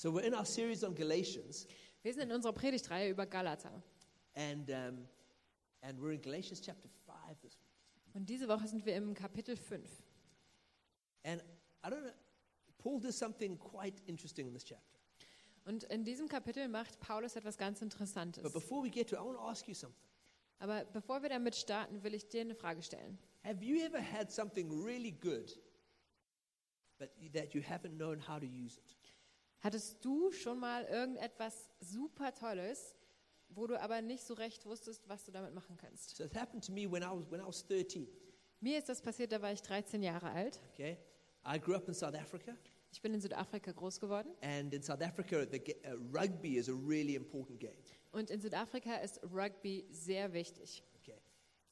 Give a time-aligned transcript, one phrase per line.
[0.00, 1.66] So we're in our series on Galatians,
[2.02, 3.82] Wir sind in unserer Predigtreihe über Galater.
[4.34, 5.06] and um,
[5.82, 8.14] and we're in Galatians chapter five this week.
[8.14, 10.02] Und diese Woche sind wir im Kapitel 5.
[11.24, 11.42] And
[11.84, 12.12] I don't know,
[12.78, 14.98] Paul does something quite interesting in this chapter.
[15.66, 18.42] Und in diesem Kapitel macht Paulus etwas ganz Interessantes.
[18.42, 20.00] But before we get to it, I want to ask you something.
[20.60, 23.18] Aber bevor wir damit starten, will ich dir eine Frage stellen.
[23.44, 25.54] Have you ever had something really good,
[26.98, 28.96] but that you haven't known how to use it?
[29.60, 32.94] Hattest du schon mal irgendetwas super Tolles,
[33.50, 36.16] wo du aber nicht so recht wusstest, was du damit machen kannst?
[36.16, 38.06] So it happened to me when I was when I was 13.
[38.60, 40.60] Mir ist das passiert, da war ich 13 Jahre alt.
[40.72, 40.98] Okay,
[41.46, 42.54] I grew up in South Africa,
[42.92, 44.30] Ich bin in Südafrika groß geworden.
[44.42, 47.76] and in South Africa, the, uh, rugby is a really important game.
[48.12, 50.82] Und in Südafrika ist Rugby sehr wichtig.
[51.00, 51.20] Okay,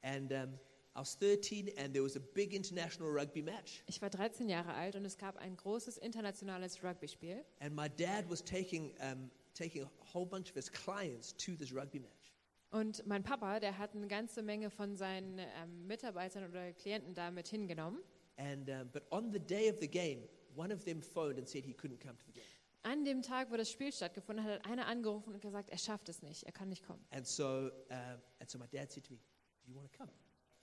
[0.03, 0.59] and um,
[0.99, 4.75] I was 13, and there was a big international rugby match, Ich war 13 Jahre
[4.75, 7.45] alt und es gab ein großes internationales Rugby-Spiel.
[7.61, 11.73] and my dad was taking um, taking a whole bunch of his clients to this
[11.73, 12.33] rugby match.
[12.71, 17.31] Und mein Papa, der hat eine ganze Menge von seinen ähm, Mitarbeitern oder Klienten da
[17.31, 18.01] mit hingenommen.
[18.37, 21.65] And um, but on the day of the game, one of them phoned and said
[21.65, 22.45] he couldn't come to the game.
[22.83, 26.09] An dem Tag, wo das Spiel stattgefunden hat, hat einer angerufen und gesagt, er schafft
[26.09, 27.05] es nicht, er kann nicht kommen.
[27.11, 29.21] And so, um, and so my dad said to me,
[29.65, 30.11] "Do you want to come?"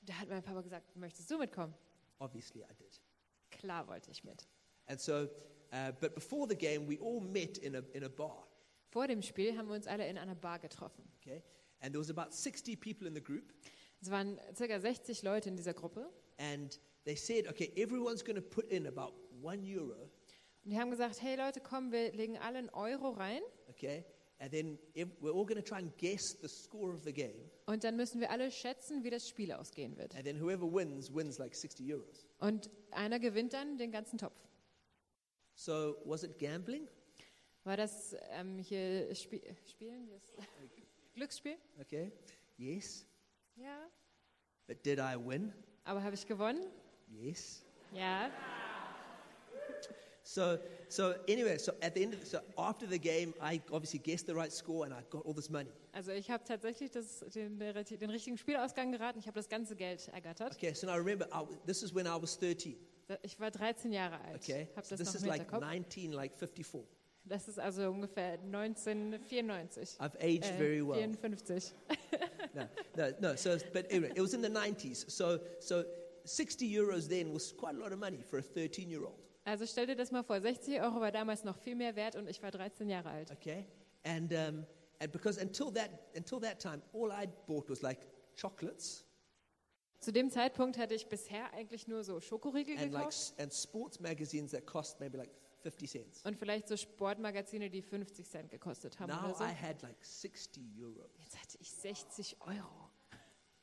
[0.06, 1.74] Da hat mein Papa gesagt, möchtest du mitkommen?
[2.20, 3.02] Obviously, I did.
[3.52, 4.48] Klar wollte ich mit.
[4.88, 5.24] And so,
[5.74, 8.48] uh, but before the game, we all met in a in a bar.
[8.90, 11.04] Vor dem Spiel haben wir uns alle in einer Bar getroffen.
[11.22, 11.42] Okay,
[11.82, 13.54] and there was about sixty people in the group,
[14.02, 14.80] Es waren ca.
[14.80, 16.08] 60 Leute in dieser Gruppe.
[16.38, 20.10] and they said, "Okay, everyone's going to put in about one euro."
[20.64, 23.42] Und die haben gesagt, hey Leute, komm, wir legen alle einen Euro rein.
[23.70, 24.04] Okay,
[24.40, 24.80] and then
[25.20, 28.22] we're all going to try and guess the score of the game, Und dann müssen
[28.22, 30.14] wir alle schätzen, wie das Spiel ausgehen wird.
[30.16, 32.28] and then whoever wins wins like sixty euros.
[32.40, 34.36] Und einer gewinnt dann den ganzen Topf.
[35.56, 36.88] So, was it gambling?
[37.64, 40.10] War das ähm, hier Spie Spielen?
[40.10, 40.32] Das
[41.16, 41.58] Glücksspiel?
[41.80, 42.12] Okay,
[42.58, 43.08] yes.
[43.56, 43.88] Ja.
[44.68, 45.54] But did I win?
[45.84, 46.68] Aber habe ich gewonnen?
[47.08, 47.64] Yes.
[47.94, 48.30] Ja.
[50.28, 50.58] So,
[50.90, 54.34] so anyway, so at the end, of, so after the game, I obviously guessed the
[54.34, 55.70] right score and I got all this money.
[55.94, 59.20] Also ich habe tatsächlich das, den, den richtigen Spielausgang geraten.
[59.20, 60.54] Ich habe das ganze Geld ergattert.
[60.56, 62.76] Okay, so now remember, I, this is when I was 13.
[63.22, 64.42] Ich war 13 Jahre alt.
[64.42, 66.84] Okay, Habe so das this is like 19, like 54.
[67.26, 70.00] Das ist also ungefähr 1994.
[70.00, 71.00] I've aged Äh, very well.
[71.00, 71.72] 54.
[72.56, 73.36] No, no, no.
[73.36, 75.10] So, but anyway, it was in the 90s.
[75.10, 75.84] So, so
[76.24, 79.25] 60 euros then was quite a lot of money for a 13-year-old.
[79.46, 82.28] Also stell dir das mal vor, 60 Euro war damals noch viel mehr wert und
[82.28, 83.32] ich war 13 Jahre alt.
[83.32, 83.66] Okay,
[84.04, 84.66] and um,
[85.00, 88.00] and because until that until that time, all I bought was like
[88.36, 89.06] chocolates
[90.00, 94.00] Zu dem Zeitpunkt hatte ich bisher eigentlich nur so Schokoriegel and like gekauft and sports
[94.00, 95.32] magazines that cost maybe like
[95.62, 96.22] 50 cents.
[96.24, 99.44] und vielleicht so Sportmagazine, die 50 Cent gekostet haben Now oder so.
[99.44, 102.85] I had like 60 euros, Jetzt hatte ich 60 Euro.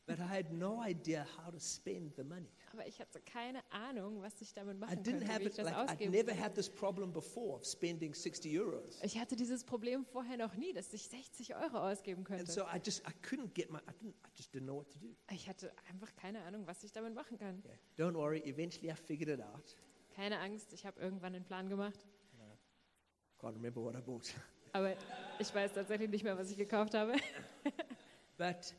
[0.06, 2.48] But I had no idea how to spend the money.
[2.72, 5.52] Aber ich hatte keine Ahnung, was ich damit I machen didn't könnte, have wie ich
[5.52, 9.18] it das like I'd ausgeben never had this problem before of spending 60 euros, Ich
[9.18, 12.50] hatte dieses Problem vorher noch nie, dass ich 60 Euro ausgeben and könnte.
[12.52, 14.98] so I just I couldn't get my I didn't I just didn't know what to
[14.98, 15.14] do.
[15.30, 17.62] Ich hatte einfach keine Ahnung, was ich damit machen kann.
[17.64, 18.08] Yeah.
[18.08, 19.76] Don't worry, eventually I figured it out.
[20.14, 22.06] Keine Angst, ich habe irgendwann einen Plan gemacht.
[23.38, 24.32] Can't remember what I bought.
[24.72, 24.94] Aber
[25.38, 27.14] ich weiß tatsächlich nicht mehr, was ich gekauft habe.
[28.38, 28.74] But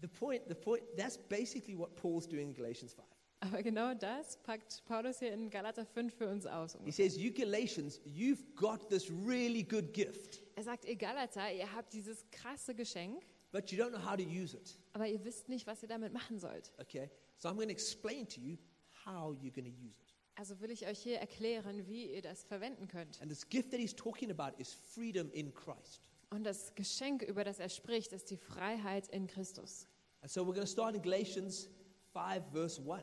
[0.00, 3.04] the point, the point, that's basically what Paul's doing in Galatians 5.
[3.40, 6.76] Aber genau das packt Paulus hier in Galater 5 für uns aus.
[6.84, 11.72] He says, You Galatians, you've got this really good gift, Er sagt, ihr Galater, ihr
[11.72, 14.76] habt dieses krasse Geschenk, but you don't know how to use it.
[14.92, 16.72] aber ihr wisst nicht, was ihr damit machen sollt.
[16.80, 17.08] Okay?
[17.36, 18.58] So I'm going to explain to you
[19.06, 20.14] how you're going to use it.
[20.34, 23.20] Also will ich euch hier erklären, wie ihr das verwenden könnt.
[23.22, 26.00] And this gift that he's talking about is freedom in Christ.
[26.30, 29.86] Und das Geschenk, über das er spricht, ist die Freiheit in Christus.
[30.20, 31.68] And so we're going to start in Galatians
[32.12, 33.02] 5, verse 1.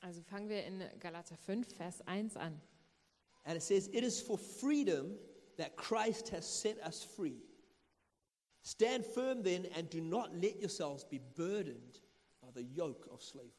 [0.00, 2.60] Also fangen wir in Galater 5, Vers 1 an.
[3.44, 5.16] And it says, It is for freedom
[5.56, 7.42] that Christ has set us free.
[8.62, 12.00] Stand firm then and do not let yourselves be burdened
[12.42, 13.52] by the yoke of slavery.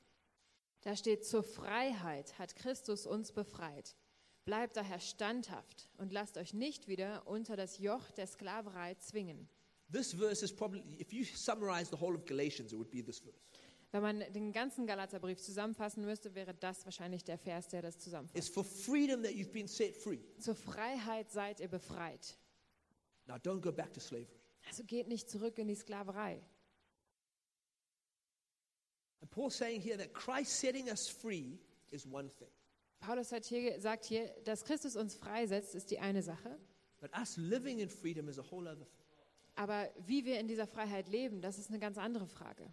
[0.82, 3.96] Da steht, zur Freiheit hat Christus uns befreit.
[4.48, 9.50] Bleibt daher standhaft und lasst euch nicht wieder unter das Joch der Sklaverei zwingen.
[9.92, 13.20] This verse is probably, if you summarize the whole of Galatians, it would be this
[13.20, 13.38] verse.
[13.92, 18.38] Wenn man den ganzen Galaterbrief zusammenfassen müsste, wäre das wahrscheinlich der Vers, der das zusammenfasst.
[18.38, 20.20] It's for freedom that you've been set free.
[20.40, 22.38] Zur Freiheit seid ihr befreit.
[23.26, 24.40] Now, don't go back to slavery.
[24.66, 26.42] Also geht nicht zurück in die Sklaverei.
[29.20, 31.60] And Paul's saying here that Christ setting us free
[31.92, 32.48] is one thing.
[33.00, 36.60] Paulus hat hier, sagt hier, dass Christus uns freisetzt, ist die eine Sache.
[37.00, 39.06] But us living in freedom is a whole other thing.
[39.56, 42.72] Aber wie wir in dieser Freiheit leben, das ist eine ganz andere Frage.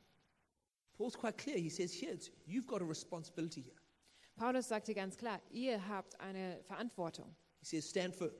[0.96, 1.58] Paul's quite clear.
[1.58, 2.16] He says here,
[2.46, 3.76] you've got a responsibility here.
[4.36, 7.34] Paulus sagt hier ganz klar, ihr habt eine Verantwortung.
[7.60, 8.34] He says, stand firm.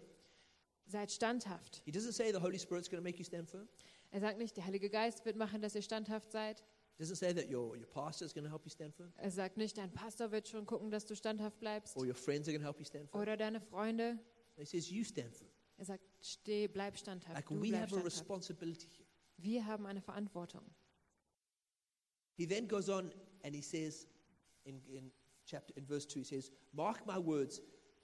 [0.87, 1.83] Seid standhaft.
[1.85, 3.69] He doesn't say the Holy Spirit's going to make you stand firm.
[4.11, 6.63] Er sagt nicht, der Heilige Geist wird machen, dass ihr standhaft seid.
[6.99, 9.13] Doesn't say that your, your pastor is going to help you stand firm.
[9.17, 11.97] Er sagt nicht, dein Pastor wird schon gucken, dass du standhaft bleibst.
[11.97, 13.21] Or your friends are going to help you stand firm.
[13.21, 14.19] Oder deine Freunde.
[14.57, 15.51] He says, you stand firm.
[15.77, 17.35] Er sagt, steh, bleib standhaft.
[17.35, 19.07] Like Du we bleib have a responsibility here.
[19.39, 20.63] Wir haben eine Verantwortung.
[22.37, 23.13] He then goes on
[23.43, 24.07] and he says
[24.65, 25.11] in, in
[25.47, 27.61] chapter in verse 2, he says, Mark my words,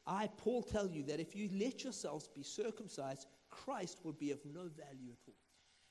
[0.06, 4.44] I, Paul, tell you that if you let yourselves be circumcised, Christ will be of
[4.44, 5.34] no value at all.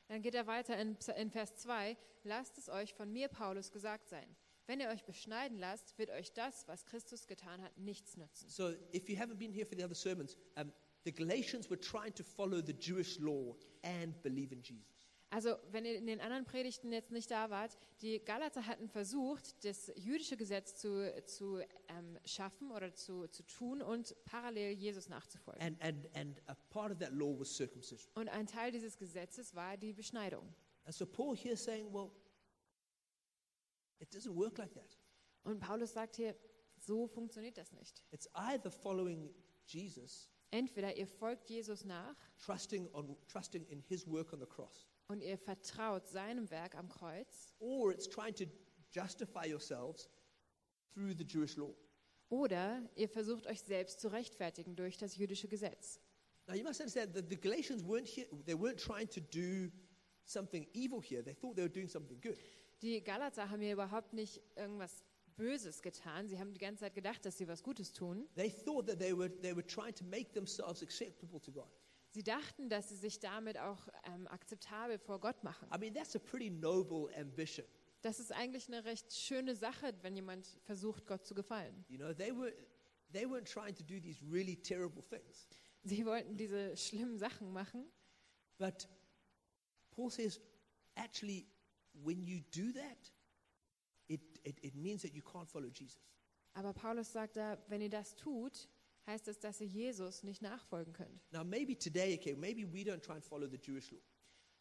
[0.10, 1.96] Dann geht er weiter in, in Vers 2.
[2.24, 4.36] Lasst es euch von mir, Paulus, gesagt sein.
[4.66, 8.50] Wenn ihr euch beschneiden lasst, wird euch das, was Christus getan hat, nichts nützen.
[8.50, 10.72] So if you haven't been here for the other sermons, um,
[11.06, 15.09] the Galatians were trying to follow the Jewish law and believe in Jesus.
[15.32, 19.64] Also, wenn ihr in den anderen Predigten jetzt nicht da wart, die Galater hatten versucht,
[19.64, 25.62] das jüdische Gesetz zu, zu ähm, schaffen oder zu, zu tun und parallel Jesus nachzufolgen.
[25.62, 28.12] And, and, and a part of that law was circumcision.
[28.16, 30.44] Und ein Teil dieses Gesetzes war die Beschneidung.
[30.86, 32.12] And so Paul here is saying, well,
[34.00, 34.98] it doesn't work like that.
[35.44, 36.36] Und Paulus sagt hier,
[36.76, 38.04] so funktioniert das nicht.
[38.12, 39.32] It's either following
[39.66, 44.88] Jesus, Entweder ihr folgt Jesus nach trusting, on, trusting in his work on the cross,
[45.10, 48.46] und ihr vertraut seinem Werk am Kreuz, or it's trying to
[48.92, 50.10] justify yourselves
[50.94, 51.74] through the Jewish law.
[52.30, 56.00] oder ihr versucht euch selbst zu rechtfertigen durch das jüdische Gesetz.
[56.48, 59.72] Now you must understand that the Galatians weren't here, they weren't trying to do
[60.26, 61.24] something evil here.
[61.24, 62.38] They thought they were doing something good.
[62.82, 65.04] Die Galater haben hier überhaupt nicht irgendwas
[65.36, 66.28] Böses getan.
[66.28, 68.28] Sie haben die ganze Zeit gedacht, dass sie was Gutes tun.
[68.36, 71.70] They thought that they were, they were trying to make themselves acceptable to God.
[72.12, 75.68] Sie dachten, dass sie sich damit auch ähm, akzeptabel vor Gott machen.
[75.74, 77.66] I mean, that's a pretty noble ambition.
[78.02, 81.86] Das ist eigentlich eine recht schöne Sache, wenn jemand versucht, Gott zu gefallen.
[81.88, 82.54] You know, they, were,
[83.12, 85.48] they weren't trying to do these really terrible things.
[85.84, 87.86] Sie wollten diese schlimmen Sachen machen.
[88.58, 88.88] But
[89.92, 90.40] Paul says,
[90.96, 91.48] actually,
[91.94, 93.12] when you do that,
[94.08, 96.02] it, it, it means that you can't follow Jesus.
[96.54, 98.68] Aber Paulus sagt da, wenn ihr das tut,
[99.10, 101.20] heißt es, dass ihr Jesus nicht nachfolgen könnt.
[101.32, 104.00] Now, maybe today, okay, maybe we don't try and follow the Jewish law.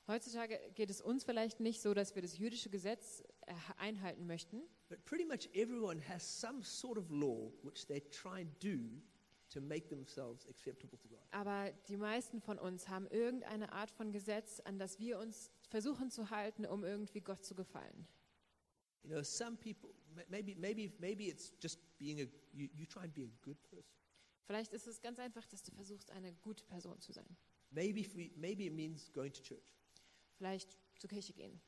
[0.06, 4.62] Heutzutage geht es uns vielleicht nicht so, dass wir das jüdische Gesetz äh, einhalten möchten,
[4.88, 9.02] But pretty much everyone has some sort of law which they try and do
[9.50, 11.18] to make themselves acceptable to God.
[11.30, 16.10] aber die meisten von uns haben irgendeine Art von Gesetz, an das wir uns versuchen
[16.10, 18.06] zu halten, um irgendwie Gott zu gefallen.
[19.02, 23.02] You know, some people, ma- maybe, maybe, maybe it's just being a, you, you try
[23.04, 23.84] and be a good person.
[24.48, 27.36] Vielleicht ist es ganz einfach, dass du versuchst, eine gute Person zu sein.
[27.70, 29.62] Maybe, if we, maybe it means going to church.
[30.38, 31.60] Vielleicht zur Kirche gehen.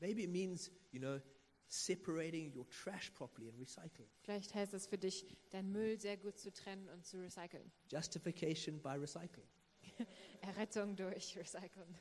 [0.00, 1.20] Maybe it means, you know,
[1.68, 4.08] separating your trash properly and recycling.
[4.22, 7.70] Vielleicht heißt es für dich, deinen Müll sehr gut zu trennen und zu recyceln.
[7.90, 9.46] Justification by recycling.
[10.40, 11.98] Errettung durch Recyceln.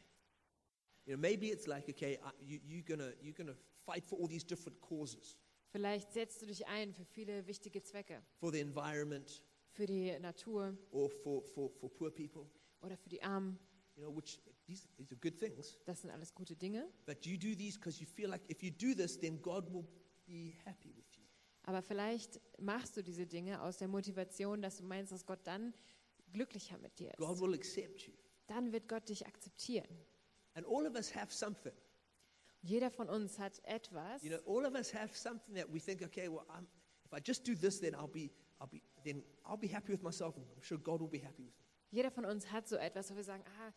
[1.05, 4.29] You know, maybe it's like, okay, I, you, you're gonna you're gonna fight for all
[4.29, 5.37] these different causes,
[5.71, 8.23] Vielleicht setzt du dich ein für viele wichtige Zwecke.
[8.39, 9.43] for the environment
[9.73, 12.45] Für die Natur or for, for, for poor people.
[12.81, 13.57] oder für die Armen.
[13.95, 15.77] You know, which these, these are good things.
[15.85, 16.87] Das sind alles gute Dinge.
[17.05, 19.85] But you do these because you feel like if you do this, then God will
[20.25, 21.23] be happy with you.
[21.63, 25.73] Aber vielleicht machst du diese Dinge aus der Motivation, dass du meinst, dass Gott dann
[26.31, 27.41] glücklicher mit dir God ist.
[27.41, 28.13] will accept you.
[28.47, 29.87] Dann wird Gott dich akzeptieren.
[30.55, 31.73] And all of us have something.
[32.61, 36.01] Jeder von uns hat etwas, You know, all of us have something that we think,
[36.01, 36.65] okay, well, I'm,
[37.13, 40.03] if I just do this, then I'll be, I'll be, then I'll be happy with
[40.03, 41.63] myself, and I'm sure God will be happy with me.
[41.91, 43.71] jeder von uns hat so etwas, wo wir sagen, ah,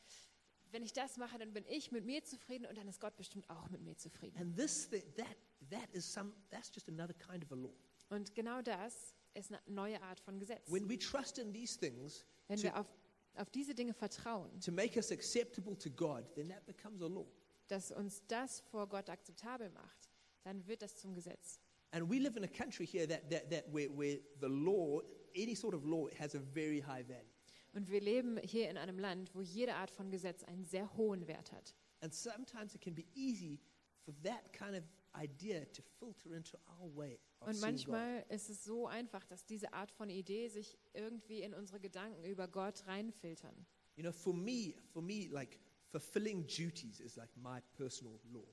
[0.73, 3.49] wenn ich das mache, dann bin ich mit mir zufrieden und dann ist Gott bestimmt
[3.51, 4.37] auch mit mir zufrieden.
[4.39, 5.37] And this, thing, that,
[5.71, 7.75] that is some, that's just another kind of a law.
[8.09, 10.71] Und genau das ist eine neue Art von Gesetz.
[10.71, 12.87] When we trust in these things Wenn to, wir auf,
[13.35, 17.27] auf diese Dinge vertrauen, to make us acceptable to God, then that becomes a law.
[17.69, 20.11] dass uns das vor Gott akzeptabel macht,
[20.43, 21.61] dann wird das zum Gesetz.
[21.93, 25.01] And we live in a country here that, that, that where, where the law,
[25.35, 27.33] any sort of law, has a very high value.
[27.75, 31.27] Und wir leben hier in einem Land, wo jede Art von Gesetz einen sehr hohen
[31.29, 31.75] Wert hat.
[32.01, 33.61] And sometimes it can be easy
[34.05, 34.83] for that kind of
[35.15, 37.89] idea to filter into our way of Und seeing God.
[37.89, 42.25] manchmal ist es so einfach, dass diese Art von Idee sich irgendwie in unsere Gedanken
[42.25, 43.67] über Gott reinfiltern.
[43.97, 45.59] You know, for me, for me, like
[45.91, 48.47] fulfilling duties is like my personal law.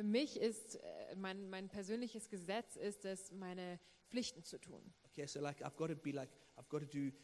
[0.00, 3.78] Für mich ist äh, mein, mein persönliches Gesetz ist es, meine
[4.08, 4.82] Pflichten zu tun.
[5.04, 7.14] Okay, so like I've got to be like I've got to do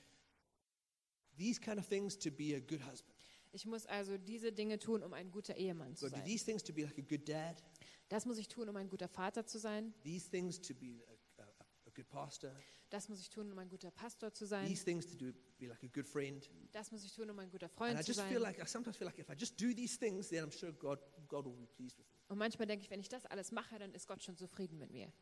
[1.38, 3.16] these kind of things to be a good husband.
[3.52, 6.21] Ich muss also diese Dinge tun, um ein guter Ehemann I've zu got to do
[6.21, 6.26] sein.
[6.26, 7.62] these things to be like a good dad.
[8.11, 9.95] Das muss ich tun, um ein guter Vater zu sein.
[10.02, 11.02] These things to be
[11.38, 11.47] a, a,
[11.87, 12.52] a good pastor.
[12.90, 14.66] Das muss ich tun, um ein guter Pastor zu sein.
[14.66, 16.47] These things to do be like a good friend.
[16.73, 18.28] Das muss ich tun, um ein guter And I Freund zu just sein.
[18.28, 20.73] feel like I sometimes feel like if I just do these things, then I'm sure
[20.73, 22.15] God God will be pleased with me.
[22.28, 24.90] Und manchmal denke ich, wenn ich das alles mache, dann ist Gott schon zufrieden mit
[24.90, 25.12] mir.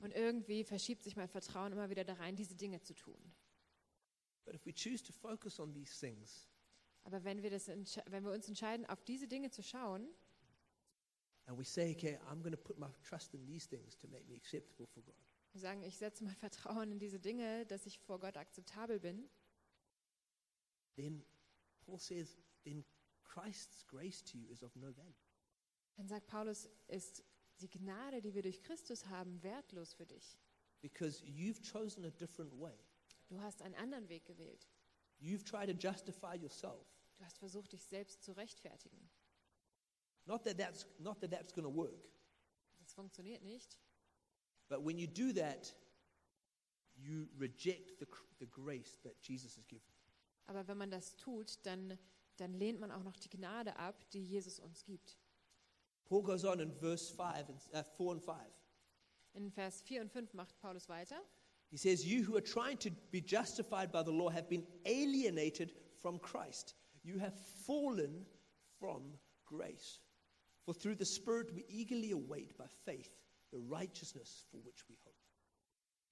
[0.00, 3.20] Und irgendwie verschiebt sich mein Vertrauen immer wieder da rein, diese Dinge zu tun.
[7.04, 10.08] Aber wenn wir, das wenn wir uns entscheiden, auf diese Dinge zu schauen
[11.46, 14.26] and we say, okay, I'm going to put my trust in these things to make
[14.28, 15.14] me acceptable for God,
[15.54, 19.28] und sagen, ich setze mein Vertrauen in diese Dinge, dass ich vor Gott akzeptabel bin,
[20.96, 21.24] then
[21.84, 22.84] Paul says, then
[23.26, 25.14] Christ's grace to you is of no value.
[25.96, 27.22] dann sagt Paulus, ist
[27.60, 30.38] die Gnade, die wir durch Christus haben, wertlos für dich.
[30.82, 32.76] Because you've chosen a different way.
[33.28, 34.68] Du hast einen anderen Weg gewählt.
[35.18, 36.86] You've tried to justify yourself.
[37.16, 39.10] Du hast versucht, dich selbst zu rechtfertigen.
[40.26, 42.08] Not that that's, not that that's going to work,
[42.78, 43.78] Das funktioniert nicht.
[44.68, 45.74] but when you do that,
[46.94, 48.06] you reject the,
[48.38, 49.86] the grace that Jesus has given.
[50.46, 51.98] Aber wenn man das tut, dann,
[52.36, 55.18] dann lehnt man auch noch die Gnade ab, die Jesus uns gibt.
[56.04, 58.36] Paul goes on in verse 5 and, uh, 4 and 5.
[59.34, 61.20] In Vers 4 und 5 macht Paulus weiter.
[61.68, 65.72] He says, You who are trying to be justified by the law have been alienated
[66.00, 66.74] from Christ.
[67.02, 67.34] You have
[67.66, 68.24] fallen
[68.78, 70.00] from grace.
[70.64, 73.10] For through the Spirit we eagerly await by faith
[73.52, 75.14] the righteousness for which we hope.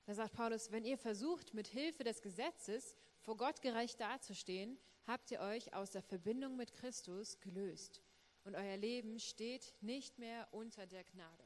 [0.06, 5.30] Da sagt Paulus, wenn ihr versucht, mit Hilfe des Gesetzes vor Gott gerecht dazustehen, habt
[5.30, 8.02] ihr euch aus der Verbindung mit Christus gelöst.
[8.44, 11.44] Und euer Leben steht nicht mehr unter der Gnade.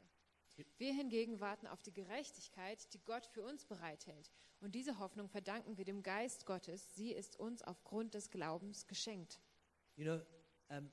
[0.77, 4.33] Wir hingegen warten auf die Gerechtigkeit, die Gott für uns bereithält.
[4.61, 6.97] Und diese Hoffnung verdanken wir dem Geist Gottes.
[6.97, 9.41] Sie ist uns aufgrund des Glaubens geschenkt.
[9.95, 10.21] You know,
[10.77, 10.91] um,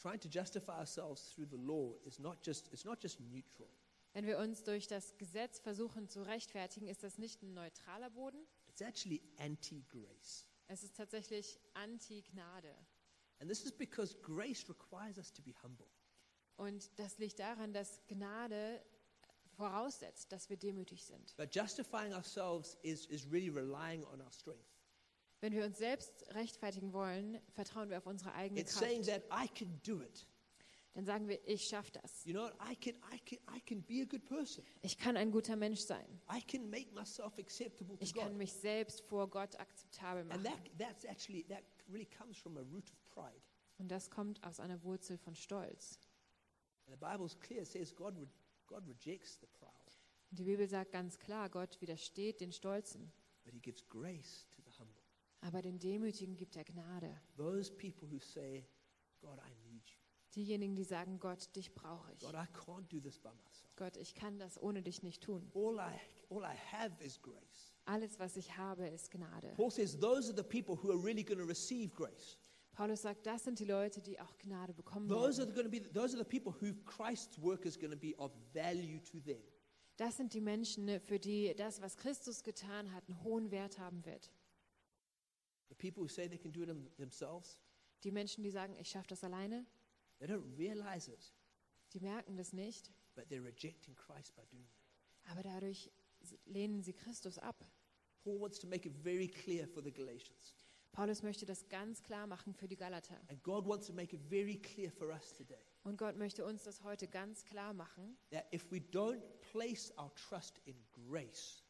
[0.00, 3.68] trying to justify ourselves through the law is not just, it's not just neutral.
[4.12, 8.46] Wenn wir uns durch das Gesetz versuchen zu rechtfertigen, ist das nicht ein neutraler Boden,
[8.78, 10.44] It's actually anti-grace.
[10.68, 12.74] Es ist tatsächlich Anti-Gnade.
[13.40, 15.86] And this is because grace requires us to be humble.
[16.56, 18.82] Und das liegt daran, dass Gnade
[19.56, 21.36] voraussetzt, dass wir demütig sind.
[21.36, 24.64] But justifying ourselves is, is really relying on our strength.
[25.40, 29.28] Wenn wir uns selbst rechtfertigen wollen, vertrauen wir auf unsere eigene It's saying Kraft.
[29.28, 30.26] that I can do it.
[30.98, 32.24] Dann sagen wir, ich schaffe das.
[32.24, 32.54] You know, what?
[32.68, 34.64] I can, I can, I can be a good person.
[34.82, 36.04] Ich kann ein guter Mensch sein.
[36.28, 38.24] I can make myself acceptable to Ich God.
[38.24, 40.42] kann mich selbst vor Gott akzeptabel And machen.
[40.42, 43.40] that, that's actually, that really comes from a root of pride.
[43.78, 46.00] Und das kommt aus einer Wurzel von Stolz.
[46.86, 47.62] And the Bible's clear.
[47.62, 48.26] It says God, re-
[48.66, 49.70] God rejects the proud,
[50.32, 53.12] Und die Bibel sagt ganz klar, Gott widersteht den Stolzen,
[53.44, 55.00] but he gives grace to the humble.
[55.42, 57.20] aber den Demütigen gibt er Gnade.
[57.36, 58.66] Those people who say,
[59.20, 59.67] God, I need.
[60.34, 62.20] Diejenigen, die sagen, Gott, dich brauche ich.
[62.20, 63.74] God, I can't do this by myself.
[63.76, 65.50] Gott, ich kann das ohne dich nicht tun.
[65.54, 65.98] All I,
[66.30, 67.72] all I have is grace.
[67.86, 69.52] Alles, was ich habe, ist Gnade.
[69.56, 72.36] Paul says those are the people who are really going to receive grace.
[72.72, 75.50] Paulus sagt, das sind die Leute, die auch Gnade bekommen Those werden.
[75.54, 78.14] are going to be those are the people who Christ's work is going to be
[78.18, 79.42] of value to them.
[79.96, 83.78] Das sind die Menschen, ne, für die das, was Christus getan hat, einen hohen Wert
[83.80, 84.30] haben wird.
[85.70, 87.60] The people who say they can do it them- themselves,
[88.04, 89.66] Die Menschen, die sagen, ich schaffe das alleine,
[90.18, 91.32] they don't realize it,
[91.92, 95.30] die merken das nicht, but they're rejecting Christ by doing it.
[95.30, 95.90] aber dadurch
[96.46, 97.64] lehnen sie Christus ab.
[98.24, 100.54] Paul wants to make it very clear for the Galatians,
[100.92, 103.20] Paulus möchte das ganz klar machen für die Galater.
[103.28, 106.64] and God wants to make it very clear for us today Und Gott möchte uns
[106.64, 109.22] das heute ganz klar machen, that if we don't
[109.52, 111.62] place our trust in grace,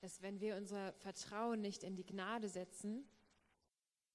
[0.00, 3.08] dass wenn wir unser Vertrauen nicht in die Gnade setzen,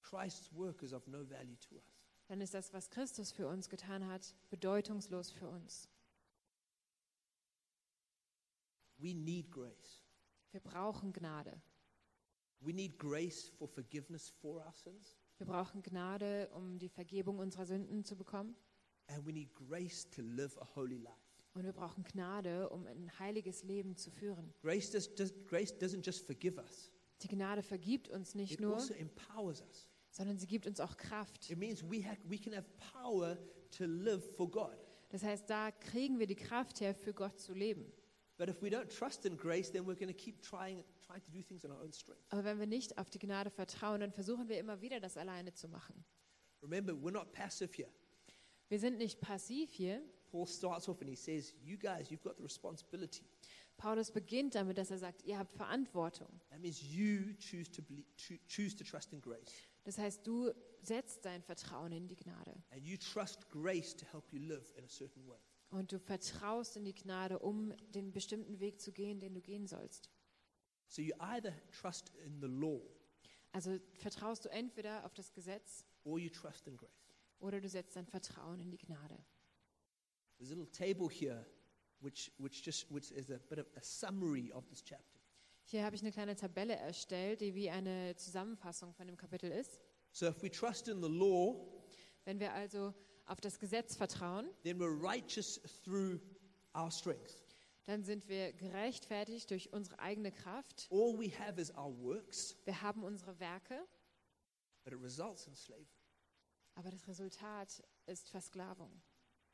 [0.00, 1.91] Christ's work is of no value to us.
[2.26, 5.88] Dann ist das, was Christus für uns getan hat, bedeutungslos für uns.
[8.98, 10.02] We need grace.
[10.52, 11.60] Wir brauchen Gnade.
[12.60, 17.66] We need grace for forgiveness for our sins, Wir brauchen Gnade, um die Vergebung unserer
[17.66, 18.54] Sünden zu bekommen.
[19.08, 21.16] and we need grace to live a holy life.
[21.54, 24.54] Und wir brauchen Gnade, um ein heiliges Leben zu führen.
[24.62, 26.90] Grace, does, does, grace doesn't just forgive us,
[27.22, 29.88] Die Gnade vergibt uns nicht it nur, also empowers us.
[30.12, 31.50] Sondern sie gibt uns auch Kraft.
[31.50, 33.36] It means we, have, we can have power
[33.76, 34.76] to live for God.
[35.08, 37.90] Das heißt, da kriegen wir die Kraft her, für Gott zu leben.
[38.36, 41.30] But if we don't trust in grace, then we're going to keep trying, trying to
[41.30, 42.22] do things in our own strength.
[42.30, 45.52] Aber wenn wir nicht auf die Gnade vertrauen, dann versuchen wir immer wieder, das alleine
[45.54, 46.04] zu machen.
[46.62, 47.90] Remember, we're not passive here.
[48.68, 50.02] Wir sind nicht passiv hier.
[50.30, 53.24] Paul starts off and he says, You guys, you've got the responsibility.
[53.76, 56.28] Paulus beginnt damit, dass er sagt, ihr habt Verantwortung.
[56.50, 57.82] That means you choose to,
[58.46, 59.68] choose to trust in grace.
[59.84, 62.62] Das heißt, du setzt dein Vertrauen in die Gnade.
[65.70, 69.66] Und du vertraust in die Gnade, um den bestimmten Weg zu gehen, den du gehen
[69.66, 70.10] sollst.
[70.88, 72.82] So you either trust in the law
[73.52, 79.18] Also vertraust du entweder auf das Gesetz oder du setzt dein Vertrauen in die Gnade.
[80.38, 81.46] There's a little table here
[82.00, 85.21] which, which just which is a bit of a summary of this chapter.
[85.64, 89.80] Hier habe ich eine kleine Tabelle erstellt, die wie eine Zusammenfassung von dem Kapitel ist.
[90.12, 91.56] So if we trust in the law,
[92.24, 92.92] Wenn wir also
[93.26, 96.20] auf das Gesetz vertrauen, then we're righteous through
[96.76, 97.38] our strength.
[97.84, 100.88] dann sind wir gerechtfertigt durch unsere eigene Kraft.
[100.90, 103.78] All we have is our works, Wir haben unsere Werke,
[104.84, 105.86] but it results in slavery.
[106.74, 109.00] aber das Resultat ist Versklavung.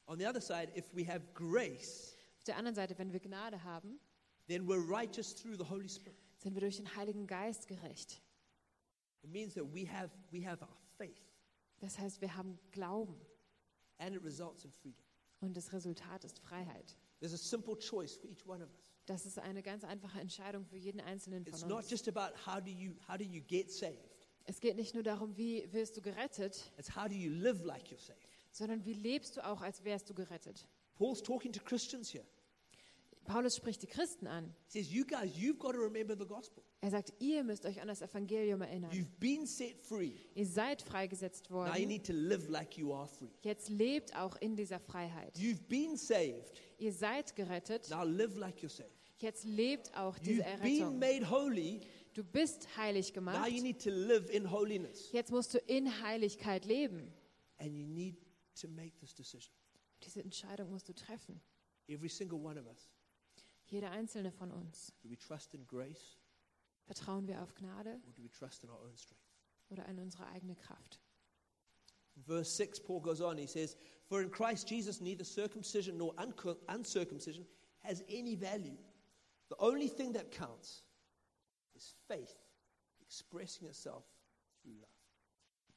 [0.07, 3.63] On the other side, if we have grace, Auf der anderen Seite, wenn wir Gnade
[3.63, 4.01] haben,
[4.49, 6.17] then we're righteous through the Holy Spirit.
[6.39, 8.21] sind wir durch den Heiligen Geist gerecht.
[9.23, 11.23] It means that we have we have our faith,
[11.81, 13.21] Das heißt, wir haben Glauben
[13.99, 15.03] and it results in freedom.
[15.41, 16.97] und das Resultat ist Freiheit.
[17.21, 18.85] There's a simple choice for each one of us.
[19.07, 21.91] Das ist eine ganz einfache Entscheidung für jeden Einzelnen It's von not uns.
[21.91, 23.99] just about how do you how do you get saved.
[24.45, 27.89] Es geht nicht nur darum, wie wirst du gerettet, It's how do you live like
[27.91, 28.21] you're saved.
[28.53, 30.67] sondern wie lebst du auch, als wärst du gerettet.
[30.97, 32.25] Paul's talking to Christians here.
[33.29, 34.55] Paulus spricht die Christen an.
[34.73, 36.63] He says, "You guys, you've got to remember the gospel.
[36.81, 38.91] Er sagt, ihr müsst euch an das Evangelium erinnern.
[38.93, 40.13] You've been set free.
[40.35, 41.89] Ihr seid freigesetzt Now you worden.
[41.89, 43.29] need to live like you are free.
[43.43, 45.37] Jetzt lebt auch in dieser Freiheit.
[45.39, 46.61] You've been saved.
[46.79, 47.91] Ihr seid gerettet.
[47.91, 48.91] Now live like you're saved.
[49.19, 50.99] Jetzt lebt auch diese You've been Errettung.
[50.99, 51.81] made holy.
[52.15, 53.51] Du bist heilig Now gemacht.
[53.51, 57.13] you need to live in holiness, Jetzt musst du in Heiligkeit leben.
[57.59, 58.17] and you need
[58.61, 59.53] to make this decision.
[60.05, 61.41] Diese Entscheidung musst du treffen.
[61.89, 62.89] Every single one of us.
[63.71, 64.93] Jeder einzelne von uns.
[65.03, 66.19] Do we trust in grace,
[66.87, 69.23] Vertrauen wir auf Gnade or do we trust in our own strength?
[69.71, 70.99] oder in unsere eigene Kraft?
[72.27, 73.77] Verse 6, Paul goes on, he says,
[74.09, 76.15] For in Christ Jesus, neither circumcision nor
[76.69, 77.47] uncircumcision
[77.81, 78.77] has any value.
[79.51, 80.83] The only thing that counts
[81.77, 82.35] is faith
[83.01, 84.05] expressing itself
[84.63, 84.91] through love.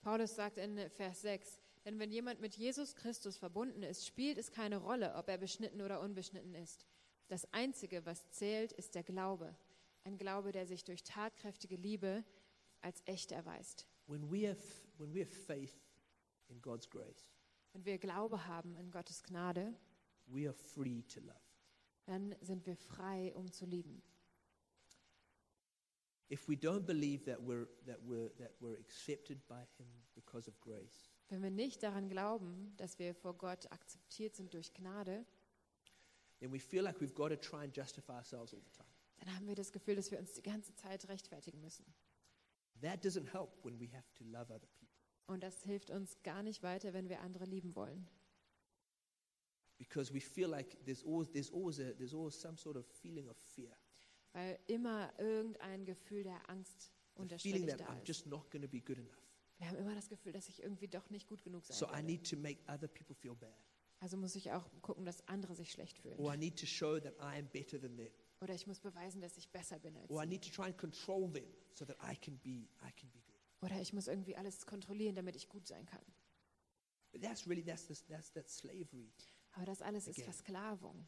[0.03, 4.51] Paulus sagt in Vers 6, denn wenn jemand mit Jesus Christus verbunden ist, spielt es
[4.51, 6.85] keine Rolle, ob er beschnitten oder unbeschnitten ist.
[7.31, 9.55] Das Einzige, was zählt, ist der Glaube.
[10.03, 12.25] Ein Glaube, der sich durch tatkräftige Liebe
[12.81, 13.87] als echt erweist.
[14.07, 14.61] When we have,
[14.97, 15.79] when we have faith
[16.49, 17.31] in God's grace,
[17.71, 19.73] Wenn wir Glaube haben in Gottes Gnade,
[20.25, 21.39] we are free to love.
[22.05, 24.03] dann sind wir frei, um zu lieben.
[26.29, 30.59] If we don't believe that we're, that we're, that we're accepted by Him because of
[30.59, 35.25] grace, Wenn wir nicht daran glauben, dass wir vor Gott akzeptiert sind durch Gnade,
[36.41, 38.89] then we feel like we've got to try and justify ourselves all the time.
[39.19, 41.85] dann haben wir das Gefühl, dass wir uns die ganze Zeit rechtfertigen müssen.
[42.81, 44.87] That doesn't help when we have to love other people
[45.27, 48.07] Und das hilft uns gar nicht weiter, wenn wir andere lieben wollen.
[49.77, 53.27] because we feel like there's always, there's always, a, there's always some sort of feeling
[53.29, 53.71] of fear,
[54.33, 56.91] Weil immer irgendein Gefühl der Angst
[57.29, 58.07] the feeling that I'm ist.
[58.07, 59.17] just not going to be good enough.
[59.57, 61.91] Wir haben immer das Gefühl, dass ich irgendwie doch nicht gut genug sein So I
[61.91, 62.03] werde.
[62.03, 63.53] need to make other people feel bad.
[64.01, 66.17] Also muss ich auch gucken, dass andere sich schlecht fühlen.
[66.19, 68.09] Or I need to show that I am better than them.
[68.41, 70.29] Oder ich muss beweisen, dass ich besser bin als Or I sie.
[70.29, 73.35] need to try and control them so that I can be, I can be good.
[73.61, 76.03] Oder ich muss irgendwie alles kontrollieren, damit ich gut sein kann.
[77.11, 79.11] But that's really, that's, this, that's, that's slavery.
[79.51, 80.25] Aber das alles ist Again.
[80.33, 81.07] Versklavung.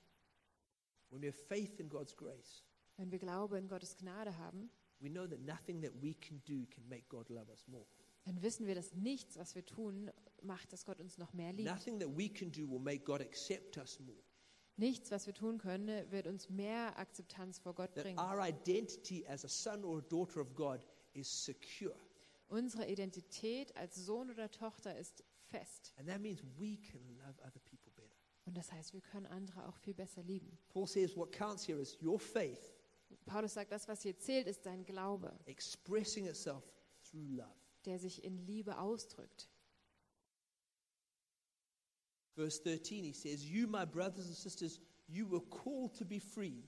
[1.10, 2.64] When we have faith in God's grace,
[2.98, 6.68] Wenn wir Glaube in Gottes Gnade haben, we know that nothing that we can do
[6.70, 7.88] can make God love us more.
[8.26, 10.12] dann wissen wir, dass nichts, was wir tun,
[10.46, 11.70] macht, dass Gott uns noch mehr liebt.
[11.70, 14.18] Nothing that we can do will make God accept us more.
[14.76, 18.20] Nichts, was wir tun können, wird uns mehr Akzeptanz vor Gott That bringen.
[18.20, 21.96] our identity as a son or a daughter of God is secure.
[22.48, 25.94] Unsere Identität als Sohn oder Tochter ist fest.
[25.98, 28.10] And that means we can love other people better.
[28.46, 30.58] Und das heißt, wir können andere auch viel besser lieben.
[30.70, 32.74] Paul says what counts here is your faith
[33.28, 36.64] Paulus sagt, das, was hier zählt, ist dein Glaube, expressing itself
[37.04, 37.54] through love.
[37.86, 39.50] der sich in Liebe ausdrückt.
[42.36, 46.64] Verse 13, he says, You, my brothers and sisters, you were called to be free,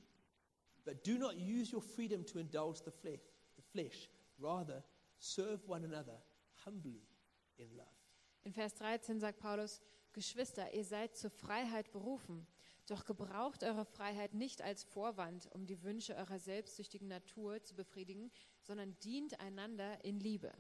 [0.86, 3.22] but do not use your freedom to indulge the flesh.
[3.56, 4.10] The flesh.
[4.40, 4.84] Rather,
[5.18, 6.18] serve one another
[6.66, 7.02] humbly
[7.58, 7.88] in love.
[8.44, 9.82] In Vers 13 sagt Paulus,
[10.14, 12.46] Geschwister, ihr seid zur Freiheit berufen,
[12.86, 18.32] doch gebraucht eure Freiheit nicht als Vorwand, um die Wünsche eurer selbstsüchtigen Natur zu befriedigen,
[18.62, 20.54] sondern dient einander in Liebe.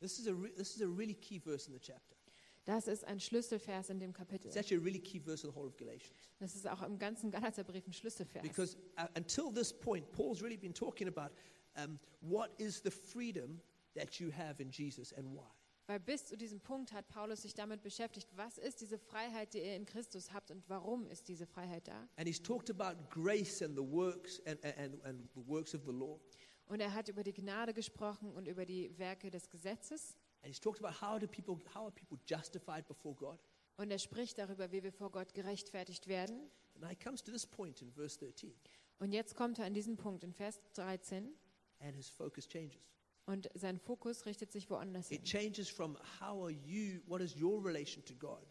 [0.00, 2.16] This is a, this is a really key verse in the chapter.
[2.64, 4.46] Das ist ein Schlüsselvers in dem Kapitel.
[4.46, 6.30] It's actually a really key verse of the whole of Galatians.
[6.38, 8.42] Das ist auch im ganzen Galaterbrief ein Schlüsselvers.
[8.42, 11.34] Because uh, until this point, Paul's really been talking about
[11.76, 13.60] um, what is the freedom
[13.94, 15.50] that you have in Jesus and why.
[15.86, 19.58] Weil bis zu diesem Punkt hat Paulus sich damit beschäftigt, was ist diese Freiheit, die
[19.58, 22.08] ihr in Christus habt und warum ist diese Freiheit da?
[22.16, 25.92] And he's talked about grace and the works and, and, and the works of the
[25.92, 26.20] law.
[26.66, 30.16] Und er hat über die Gnade gesprochen und über die Werke des Gesetzes.
[30.42, 33.38] And he's talked about how do people how are people justified before God.
[33.76, 36.50] Und er spricht darüber, wie wir vor Gott gerechtfertigt werden.
[36.74, 38.52] And now he comes to this point in verse 13,
[38.98, 41.32] Und jetzt kommt er an diesen Punkt in Vers 13
[41.80, 42.80] and his focus changes.
[43.26, 45.18] und sein Fokus richtet sich woanders hin.
[45.18, 48.44] It changes from how are you, what is your relation to God,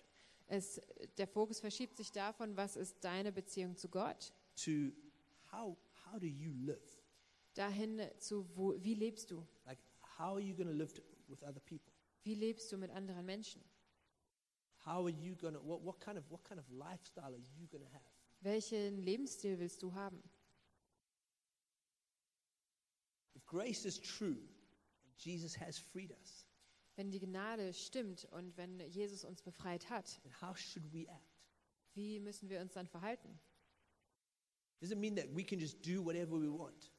[0.48, 0.82] Es,
[1.18, 4.92] der Fokus verschiebt sich davon, was ist deine Beziehung zu Gott, to
[5.52, 7.02] how how do you live?
[7.54, 9.46] dahin zu, wo, wie lebst du?
[9.66, 9.80] Like
[10.18, 10.94] how are you going to live
[11.32, 11.92] with other people?
[12.24, 13.64] Wie lebst du mit anderen Menschen?
[14.86, 17.78] How are you to what, what kind of what kind of lifestyle are you to
[17.94, 18.04] have?
[18.42, 20.22] Welchen Lebensstil willst du haben?
[23.36, 24.38] If grace is true,
[25.18, 26.46] Jesus has freed us,
[26.96, 31.32] Wenn die Gnade stimmt und wenn Jesus uns befreit hat, then how should we act?
[31.94, 33.40] wie müssen wir uns dann verhalten?
[34.80, 36.92] Does it mean that we can just do whatever we want?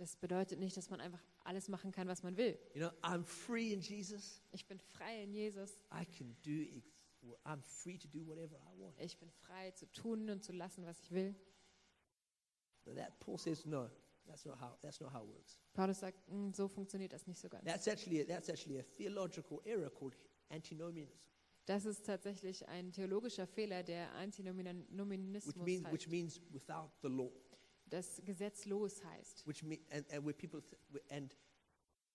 [0.00, 2.58] Das bedeutet nicht, dass man einfach alles machen kann, was man will.
[2.72, 4.40] You know, I'm free in Jesus.
[4.50, 5.84] Ich bin frei in Jesus.
[5.92, 6.82] I can do
[7.44, 8.98] I'm free to do whatever I want.
[8.98, 11.34] Ich bin frei zu tun und zu lassen, was ich will.
[12.86, 13.90] But that Paul says no.
[14.26, 15.58] That's not how that's not how it works.
[15.74, 17.66] Paulus sagt, "Mm, so funktioniert das nicht so ganz.
[17.66, 20.16] That's actually a, that's actually a theological error called
[20.48, 21.20] antinomianism,
[21.66, 27.08] Das ist tatsächlich ein theologischer Fehler, der which Antinomianismus means which heißt, means without the
[27.08, 27.30] law.
[27.90, 29.46] Das gesetzlos heißt.
[29.46, 31.36] Which mean and, and where people th- and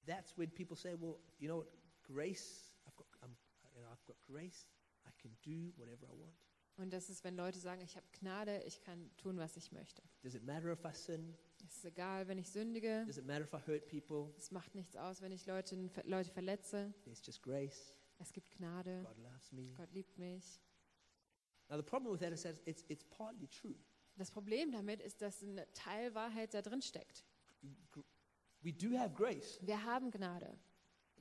[0.06, 1.68] that's when people say, well, you know what,
[2.04, 2.72] grace.
[2.88, 3.36] I've got I'm,
[3.76, 4.68] you know I've got grace.
[5.06, 6.36] I can do whatever I want.
[6.78, 10.04] Und das ist, wenn Leute sagen, ich habe Gnade, ich kann tun, was ich möchte.
[10.22, 11.34] Does it matter if I sin?
[11.66, 13.06] Es ist egal, wenn ich sündige.
[13.06, 14.34] Does it matter if I hurt people?
[14.38, 16.94] Es macht nichts aus, wenn ich Leute, Leute verletze.
[17.06, 17.94] There's just grace.
[18.20, 19.04] Es gibt Gnade.
[19.04, 19.74] God loves me.
[19.78, 20.60] Gott liebt mich.
[21.70, 23.76] Now the problem with that is that it's it's partly true.
[24.18, 27.26] Das Problem damit ist, dass ein Teil Wahrheit da drin steckt.
[28.62, 29.60] We do have grace.
[29.62, 30.58] Wir haben Gnade.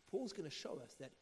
[0.06, 1.12] Paul's going to show us that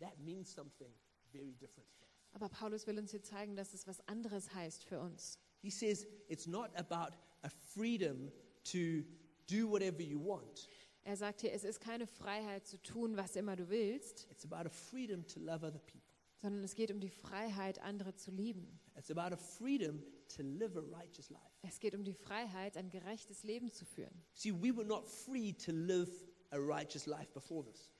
[0.00, 0.92] that means something
[1.30, 1.88] very different.
[2.32, 5.38] Aber Paulus will uns hier zeigen, dass es was anderes heißt für uns.
[5.60, 8.30] He says it's not about a freedom
[8.64, 9.04] to
[9.46, 10.68] do whatever you want.
[11.04, 14.66] Er sagt hier, es ist keine Freiheit zu tun, was immer du willst, It's about
[14.66, 16.02] a freedom to love other people.
[16.36, 18.78] sondern es geht um die Freiheit, andere zu lieben.
[18.96, 21.42] It's about a freedom to live a righteous life.
[21.62, 24.24] Es geht um die Freiheit, ein gerechtes Leben zu führen.
[24.34, 26.10] See, we were not free to live
[26.50, 27.90] a righteous life before this.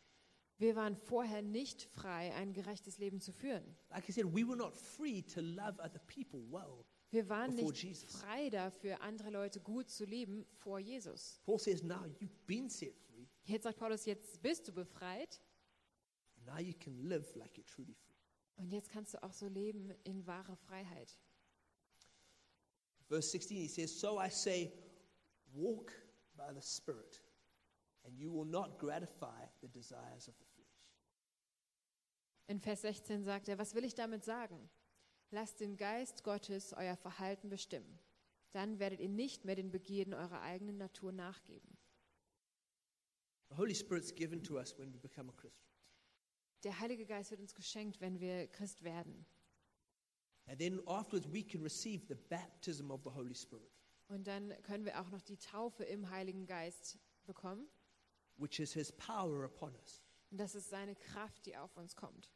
[0.58, 3.76] Wir waren vorher nicht frei, ein gerechtes Leben zu führen.
[3.90, 6.84] Like I said, we were not free to love other people well.
[7.10, 8.10] Wir waren nicht Jesus.
[8.10, 11.40] frei dafür, andere Leute gut zu lieben vor Jesus.
[11.44, 15.40] Paul says, now you've been set free, Jetzt sagt Paulus, jetzt bist du befreit
[16.44, 18.14] now you can live like you're truly free.
[18.56, 21.18] und jetzt kannst du auch so leben in wahrer Freiheit.
[23.08, 24.72] Verse 16, he says, So I say,
[25.54, 25.92] walk
[26.36, 27.20] by the Spirit,
[28.04, 30.68] and you will not gratify the desires of the flesh.
[32.48, 34.70] In Vers 16 sagt er, was will ich damit sagen?
[35.30, 37.98] Lasst den Geist Gottes euer Verhalten bestimmen.
[38.52, 41.76] Dann werdet ihr nicht mehr den Begierden eurer eigenen Natur nachgeben.
[43.50, 45.68] The Holy Spirit's given to us when we become a Christian.
[46.64, 49.26] Der Heilige Geist wird uns geschenkt, wenn wir Christ werden.
[50.48, 53.70] And then afterwards, we can receive the baptism of the Holy Spirit,
[54.08, 57.66] Und dann können wir auch noch die Taufe im Heiligen Geist bekommen.
[58.38, 60.02] which is his power upon us.
[60.30, 62.30] Und das ist seine Kraft, die auf uns kommt.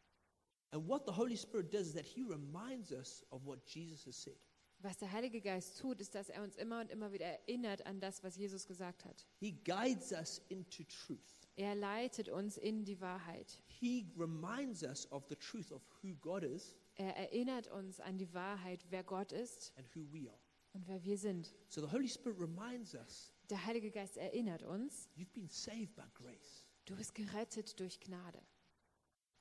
[0.72, 4.16] And what the Holy Spirit does is that he reminds us of what Jesus has
[4.22, 4.38] said.
[4.80, 8.00] Was der Heilige Geist tut, ist, dass er uns immer und immer wieder erinnert an
[8.00, 9.24] das, was Jesus gesagt hat.
[9.38, 11.46] He guides us into truth.
[11.54, 13.62] Er leitet uns in die Wahrheit.
[13.68, 18.32] He reminds us of the truth of who God is Er erinnert uns an die
[18.34, 20.38] Wahrheit, wer Gott ist and who we are.
[20.74, 21.54] und wer wir sind.
[21.68, 26.04] So the Holy Spirit reminds us Der Heilige Geist erinnert uns, you've been saved by
[26.14, 26.64] grace.
[26.84, 28.40] du bist gerettet durch Gnade.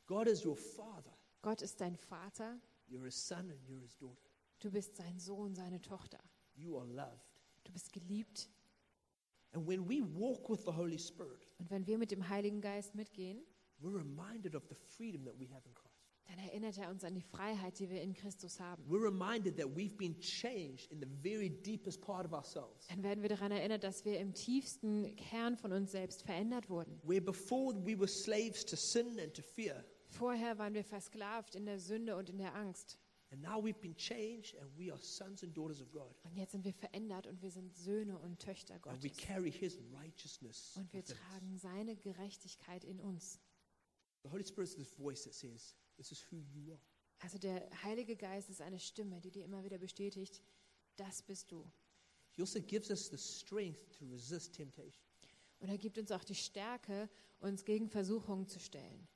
[0.08, 1.18] God is your Father.
[1.42, 2.60] Gott ist dein Vater,
[2.90, 4.30] You're his son and you're his daughter.
[4.60, 6.20] du bist sein Sohn, seine Tochter.
[6.56, 7.26] You are loved.
[7.64, 8.50] Du bist geliebt.
[9.54, 12.96] And when we walk with the Holy Spirit, Und wenn wir mit dem Heiligen Geist
[12.96, 13.42] mitgehen,
[13.82, 15.91] we're reminded of the freedom that we have in Christ.
[16.32, 18.82] Dann erinnert er uns an die Freiheit, die wir in Christus haben.
[18.90, 22.88] We're reminded that we've been changed in the very deepest part of ourselves.
[22.88, 27.00] Dann werden wir daran erinnert, dass wir im tiefsten Kern von uns selbst verändert wurden.
[27.04, 31.66] Where before we were slaves to sin and to fear, Vorher waren wir versklavt in
[31.66, 32.98] der Sünde und in der Angst.
[33.32, 36.14] And now we've been changed and we are sons and daughters of God.
[36.24, 39.26] Und jetzt sind wir verändert und wir sind Söhne und Töchter And we Gottes.
[39.26, 40.76] carry his righteousness.
[40.78, 43.40] Und wir tragen seine Gerechtigkeit in uns.
[44.24, 45.76] The Holy Spirit is this voice that says,
[47.20, 50.42] Also der Heilige Geist ist eine Stimme, die dir immer wieder bestätigt,
[50.96, 51.70] das bist du.
[52.32, 55.04] He also gives us the strength to resist temptation.
[55.60, 57.10] Und er gibt uns auch die Stärke,
[57.40, 59.08] uns gegen Versuchungen zu stellen.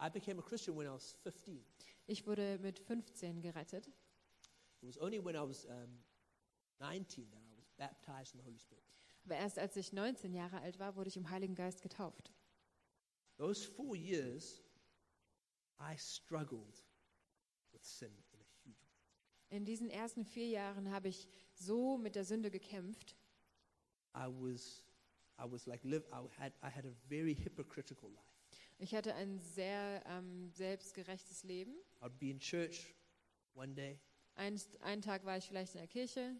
[0.00, 1.64] I became a Christian when I was 15.
[2.06, 3.88] Ich wurde mit 15 gerettet.
[4.80, 6.02] It was only when I was um,
[6.78, 8.84] 19 that I was baptized in the Holy Spirit.
[9.24, 12.32] Aber erst als ich 19 Jahre alt war, wurde ich im Heiligen Geist getauft.
[13.40, 14.60] Those four years,
[15.80, 16.76] I struggled
[17.72, 19.56] with sin in a huge way.
[19.56, 23.16] In diesen ersten vier Jahren habe ich so mit der Sünde gekämpft.
[24.14, 24.84] I was,
[25.38, 28.60] I was like, live, I had, I had a very hypocritical life.
[28.78, 31.72] Ich hatte ein sehr ähm, selbstgerechtes Leben.
[32.02, 32.94] I'd be in church
[33.54, 33.98] one day,
[34.34, 36.36] Einst, einen Tag war ich vielleicht in der Kirche,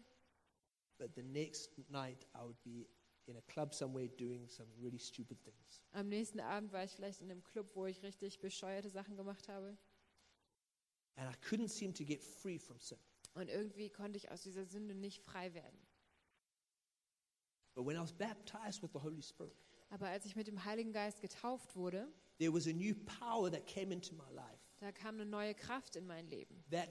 [0.99, 2.87] but the next night I would be
[3.27, 5.81] in a club somewhere doing some really stupid things.
[5.93, 9.47] am nächsten Abend war ich vielleicht in einem Club, wo ich richtig bescheuerte Sachen gemacht
[9.47, 9.77] habe.
[11.15, 12.97] And I couldn't seem to get free from sin.
[13.33, 15.79] Und irgendwie konnte ich aus dieser Sünde nicht frei werden.
[17.73, 19.55] But when I was baptized with the Holy Spirit,
[19.89, 22.07] Aber als ich mit dem Heiligen Geist getauft wurde,
[22.39, 25.95] there was a new power that came into my life da kam eine neue Kraft
[25.95, 26.89] in mein Leben, that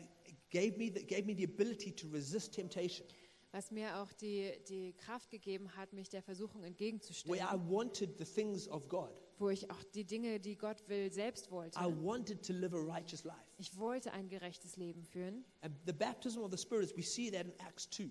[0.51, 3.05] gave me the, gave me the ability to resist temptation.
[3.53, 8.17] Was mir auch die, die Kraft gegeben hat, mich der Versuchung Where entgegenzustellen, I wanted
[8.19, 9.11] the things of God.
[9.39, 11.79] wo ich auch die Dinge, die Gott will, selbst wollte.
[11.79, 13.39] I wanted to live a righteous life.
[13.59, 15.45] Ich wollte ein gerechtes Leben führen.
[15.63, 18.11] And the baptism of the Spirit, we see that in Acts 2.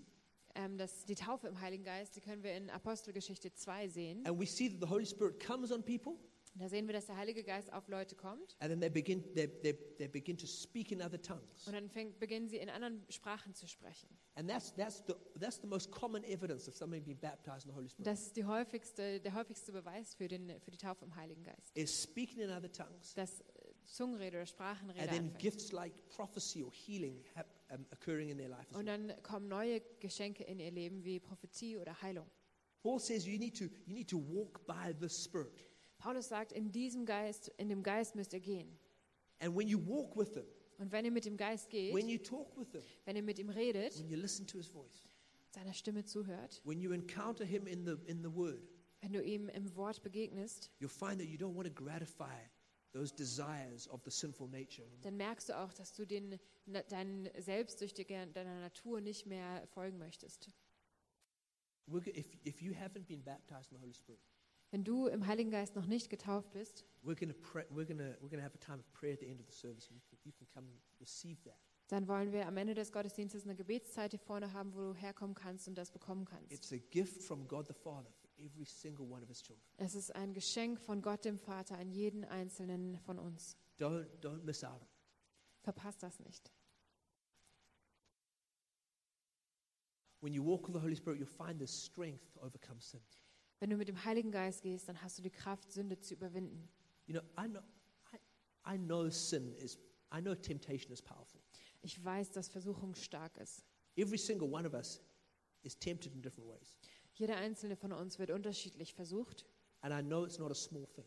[0.56, 4.25] Ähm, das, die Taufe im Heiligen Geist, die können wir in Apostelgeschichte 2 sehen.
[4.25, 6.15] And we see that the Holy Spirit comes on people
[6.55, 9.47] Da sehen wir, dass der Heilige Geist auf Leute kommt and then they begin, they,
[9.47, 11.67] they, they begin to speak in other tongues.
[11.67, 14.09] und dann fängt, beginnen sie in anderen Sprachen zu sprechen.
[14.35, 17.75] And that's, that's, the, that's the most common evidence of somebody being baptized in the
[17.75, 18.07] Holy Spirit.
[18.07, 21.75] Das ist die häufigste, der häufigste Beweis für, den, für die Taufe im Heiligen Geist.
[21.75, 23.13] Is speaking in other tongues.
[23.13, 23.43] Dass äh,
[23.85, 25.39] Zungenrede oder Sprachenrede And then anfängt.
[25.39, 27.23] gifts like prophecy or healing
[27.71, 28.67] um, occurring in their life.
[28.77, 32.29] Und dann kommen neue Geschenke in ihr Leben wie Prophetie oder Heilung.
[32.81, 35.68] Paul says you need, to, you need to walk by the Spirit.
[35.99, 38.79] Paulus sagt, in diesem Geist, in dem Geist müsst ihr gehen.
[39.39, 40.45] And when you walk with Him,
[40.79, 43.38] Und wenn ihr mit dem Geist geht, when you talk with Him, wenn ihr mit
[43.38, 45.05] ihm redet, when you listen to His voice,
[45.51, 48.62] seiner Stimme zuhört, when you encounter Him in the, in the Word,
[49.01, 52.39] wenn du ihm im Wort begegnest, you'll find that you don't want to gratify
[52.93, 54.88] those desires of the sinful nature.
[55.01, 60.49] dann merkst du auch, dass du den, deinen Selbstsüchtigen, deiner Natur nicht mehr folgen möchtest.
[61.88, 64.21] If, if you haven't been baptized in the Holy Spirit,
[64.71, 66.86] Wenn du im Heiligen Geist noch nicht getauft bist,
[71.88, 75.34] dann wollen wir am Ende des Gottesdienstes eine Gebetszeit hier vorne haben, wo du herkommen
[75.34, 76.51] kannst und das bekommen kannst.
[79.77, 83.58] Es ist ein Geschenk von Gott dem Vater an jeden einzelnen von uns.
[83.79, 84.88] Don't don't miss out.
[85.62, 86.51] Verpasst das nicht.
[90.21, 93.01] When you walk with the Holy Spirit, you'll find the strength to overcome sin.
[93.59, 96.69] Wenn du mit dem Heiligen Geist gehst, dann hast du die Kraft, Sünde zu überwinden.
[97.07, 97.61] You know, I know,
[98.13, 99.77] I, I know sin is,
[100.13, 101.41] I know temptation is powerful.
[101.81, 103.65] Ich weiß, dass Versuchung stark ist.
[103.95, 105.01] Every single one of us
[105.63, 106.77] is tempted in different ways.
[107.13, 109.45] Jeder einzelne von uns wird unterschiedlich versucht.
[109.81, 111.05] And I know it's not a small thing.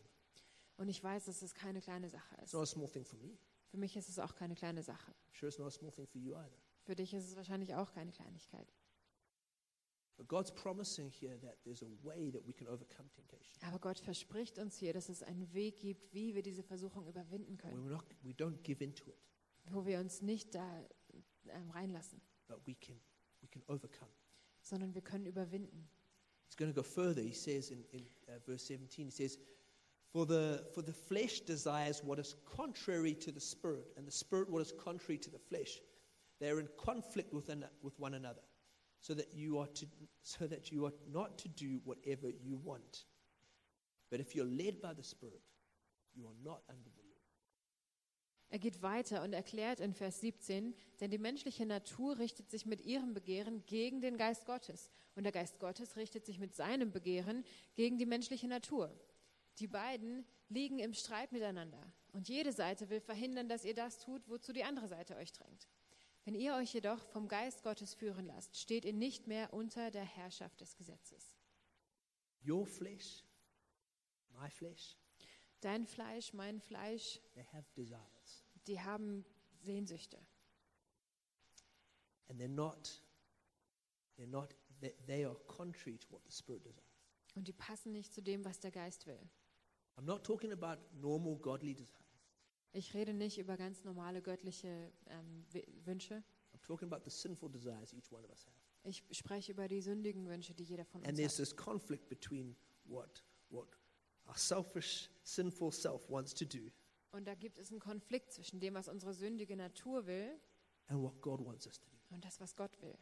[0.77, 2.53] Und ich weiß, dass es keine kleine Sache It's ist.
[2.53, 3.37] not a small thing for me.
[3.69, 5.13] Für mich ist es auch keine kleine Sache.
[5.31, 6.57] Sure it's not a small thing for you either.
[6.83, 8.67] Für dich ist es wahrscheinlich auch keine Kleinigkeit.
[10.17, 10.27] Aber
[13.79, 17.89] Gott verspricht uns hier, dass es einen Weg gibt, wie wir diese Versuchung überwinden können.
[17.89, 19.17] not, we don't give into it,
[19.71, 20.85] Wo wir uns nicht da
[21.47, 22.99] ähm, reinlassen, but we can,
[23.41, 24.11] we can overcome.
[24.61, 25.87] sondern wir können überwinden.
[26.47, 27.21] He's going to go further.
[27.21, 29.39] He says in, in uh, verse 17, he says,
[30.11, 34.47] for the, for the flesh desires what is contrary to the spirit, and the spirit
[34.49, 35.79] what is contrary to the flesh.
[36.39, 38.41] They are in conflict with, an, with one another,
[39.03, 39.85] so that, you are to,
[40.21, 43.05] so that you are not to do whatever you want.
[44.09, 45.41] But if you're led by the spirit,
[46.15, 47.19] you are not under the law.
[48.49, 52.81] Er geht weiter und erklärt in Vers 17, denn die menschliche Natur richtet sich mit
[52.81, 57.43] ihrem Begehren gegen den Geist Gottes und der Geist Gottes richtet sich mit seinem Begehren
[57.75, 58.95] gegen die menschliche Natur.
[59.59, 64.21] Die beiden liegen im Streit miteinander und jede Seite will verhindern, dass ihr das tut,
[64.29, 65.67] wozu die andere Seite euch drängt.
[66.25, 70.05] Wenn ihr euch jedoch vom Geist Gottes führen lasst, steht ihr nicht mehr unter der
[70.05, 71.35] Herrschaft des Gesetzes.
[72.47, 73.23] Your flesh,
[74.39, 74.97] my flesh,
[75.61, 78.43] Dein Fleisch, mein Fleisch, they have desires.
[78.67, 79.25] die haben
[79.61, 80.17] Sehnsüchte.
[82.27, 83.01] And they're not,
[84.17, 86.83] they're not, they, they are contrary to what the Spirit desires.
[87.35, 89.19] Und die passen nicht zu dem, was der Geist will.
[89.95, 92.02] I'm not talking about normal godly desires.
[92.73, 95.45] Ich rede nicht über ganz normale göttliche ähm,
[95.85, 96.23] Wünsche.
[96.53, 98.55] I'm talking about the sinful desires each one of us have.
[98.85, 101.37] Ich spreche über die sündigen Wünsche, die jeder von And uns there's hat.
[101.45, 102.55] this conflict between
[102.85, 103.67] what, what
[104.27, 106.71] our selfish, sinful self wants to do
[107.11, 110.31] Und da gibt es einen Konflikt zwischen dem, was unsere sündige Natur will
[110.87, 111.97] and what God wants us to do.
[112.15, 112.97] und das, was Gott will.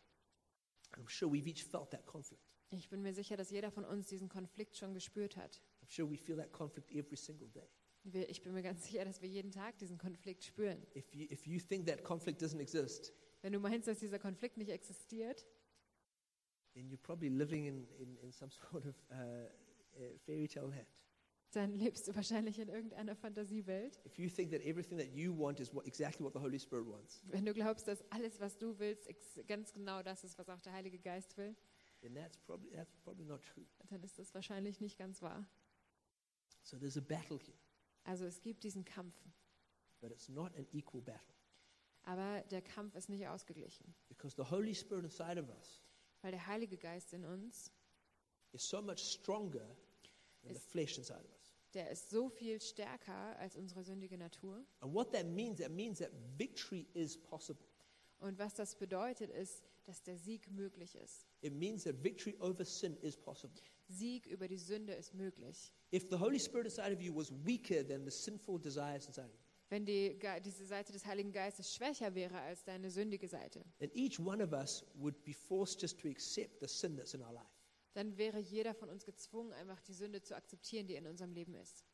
[0.91, 2.43] And I'm sure we've each felt that conflict.
[2.71, 5.62] Ich bin mir sicher, dass jeder von uns diesen Konflikt schon gespürt hat.
[5.81, 7.67] I'm sure we feel that conflict every single day.
[8.03, 10.81] Wir- Ich bin mir ganz sicher, dass wir jeden Tag diesen Konflikt spüren.
[10.95, 14.57] If you, if you think that conflict doesn't exist, Wenn du meinst, dass dieser Konflikt
[14.57, 15.47] nicht existiert,
[16.73, 19.13] then you're probably living in, in, in some sort of uh,
[19.99, 20.87] uh, fairy tale land.
[21.53, 23.99] dann lebst du wahrscheinlich in irgendeiner Fantasiewelt.
[24.05, 26.87] If you think that everything that you want is what, exactly what the Holy Spirit
[26.87, 30.47] wants, Wenn du glaubst, dass alles, was du willst, ex- ganz genau das ist, was
[30.49, 31.55] auch der Heilige Geist will,
[32.01, 33.65] then that's probably, that's probably not true.
[33.89, 35.45] dann ist das wahrscheinlich nicht ganz wahr.
[36.63, 37.57] So there's a battle here,
[38.03, 39.15] Also es gibt diesen Kampf,
[39.99, 41.35] but it's not an equal battle
[42.03, 45.81] aber der Kampf ist nicht ausgeglichen, because the Holy Spirit inside of us
[46.21, 47.71] weil der Heilige Geist in uns,
[48.51, 49.75] is so much stronger
[50.43, 51.55] than the flesh inside of us.
[51.73, 54.63] der ist so viel stärker als unsere sündige Natur.
[54.81, 57.65] And what that means, that means that victory is possible.
[58.19, 61.28] Und was das bedeutet, ist, dass der Sieg möglich ist.
[61.41, 63.62] It means that victory over sin is possible.
[63.88, 65.74] Sieg über die Sünde ist möglich.
[65.94, 69.34] If the Holy Spirit inside of you was weaker than the sinful desires inside of
[69.34, 69.39] you,
[69.70, 74.20] Wenn die, diese Seite des Heiligen Geistes schwächer wäre als deine sündige Seite, then each
[74.20, 77.46] one of us would be forced just to accept the sin that's in our life.
[77.94, 81.56] dann wäre jeder von uns gezwungen, einfach die Sünde zu akzeptieren, die in unserem Leben
[81.56, 81.86] ist.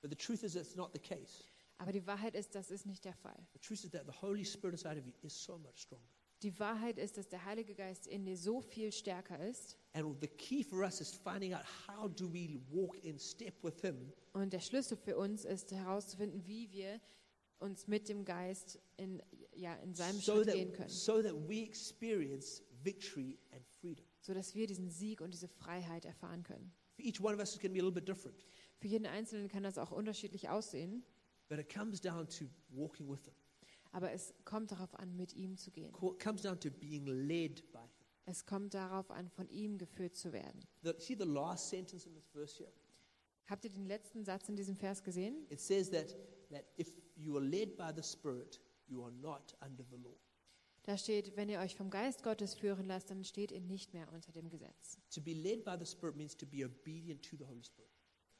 [0.00, 1.44] But the truth is, that's not the case.
[1.78, 3.36] Aber die Wahrheit ist, das ist nicht der Fall.
[3.52, 6.08] The truth is that the Holy Spirit inside of you is so much stronger.
[6.42, 9.78] Die Wahrheit ist, dass der Heilige Geist in dir so viel stärker ist.
[14.32, 17.00] Und der Schlüssel für uns ist herauszufinden, wie wir
[17.58, 19.22] uns mit dem Geist in,
[19.54, 24.04] ja, in seinem so Schritt gehen that, können, so that we experience victory and freedom.
[24.20, 26.72] sodass wir diesen Sieg und diese Freiheit erfahren können.
[26.96, 28.44] For each one of us, it's going to be a little bit different.
[28.78, 31.04] Für jeden Einzelnen kann das auch unterschiedlich aussehen,
[31.48, 33.34] But it comes down to walking with Him.
[33.92, 35.94] Aber es kommt darauf an, mit ihm zu gehen.
[35.94, 38.06] It comes down to being led by Him.
[38.24, 40.60] Es kommt darauf an, von ihm geführt zu werden.
[40.82, 42.72] The, see the last sentence in this verse here?
[43.46, 45.46] Habt ihr den letzten Satz in diesem Vers gesehen?
[45.50, 46.16] It says that,
[46.50, 50.16] that if you are led by the Spirit, you are not under the law.
[50.84, 54.10] Da steht, wenn ihr euch vom Geist Gottes führen lasst, dann steht ihr nicht mehr
[54.12, 54.98] unter dem Gesetz.
[55.10, 57.90] To be led by the Spirit means to be obedient to the Holy Spirit.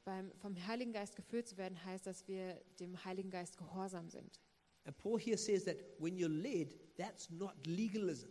[0.03, 4.41] Beim vom Heiligen Geist geführt zu werden, heißt, dass wir dem Heiligen Geist gehorsam sind.
[4.85, 8.29] And Paul here says that when you're led, that's not legalism.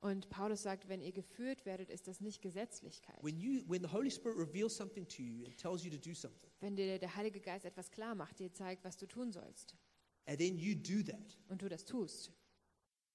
[0.00, 3.22] Und Paulus sagt, wenn ihr geführt werdet, ist das nicht Gesetzlichkeit.
[3.22, 6.14] When, you, when the Holy Spirit reveals something to you and tells you to do
[6.14, 9.74] something, Wenn dir der Heilige Geist etwas klar macht, dir zeigt, was du tun sollst,
[10.26, 12.30] and then you do that, und du das tust,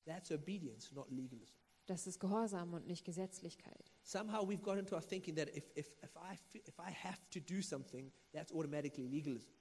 [0.06, 1.60] that's obedience, not legalism.
[1.86, 3.92] das ist Gehorsam und nicht Gesetzlichkeit.
[4.04, 7.40] Somehow we've got into our thinking that if, if, if, I, if I have to
[7.40, 9.52] do something, that's automatically legalism.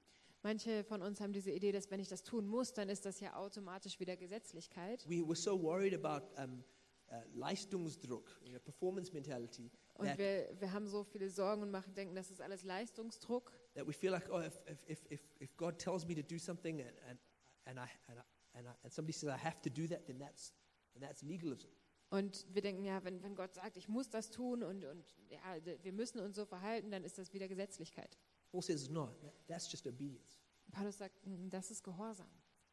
[0.43, 3.21] Manche von uns haben diese Idee, dass wenn ich das tun muss, dann ist das
[3.21, 5.05] ja automatisch wieder Gesetzlichkeit.
[5.09, 6.63] We were so worried about um,
[7.11, 11.93] uh, Leistungsdruck, you know, performance mentality, Und wir, wir haben so viele Sorgen und machen,
[11.95, 13.53] denken, das ist alles Leistungsdruck.
[13.75, 16.81] that we feel like, oh, if, if, if, if, God tells me to do something
[16.81, 17.19] and, and,
[17.67, 20.19] and, I, and, I, and, I, and somebody says I have to do that, then
[20.19, 20.53] that's,
[20.95, 21.69] then that's legalism.
[22.11, 25.59] Und wir denken, ja, wenn, wenn Gott sagt, ich muss das tun und, und ja,
[25.83, 28.17] wir müssen uns so verhalten, dann ist das wieder Gesetzlichkeit.
[28.51, 30.39] Paul says, no, that- that's just obedience.
[30.71, 32.29] Paulus sagt, "Mm, das ist Gehorsam.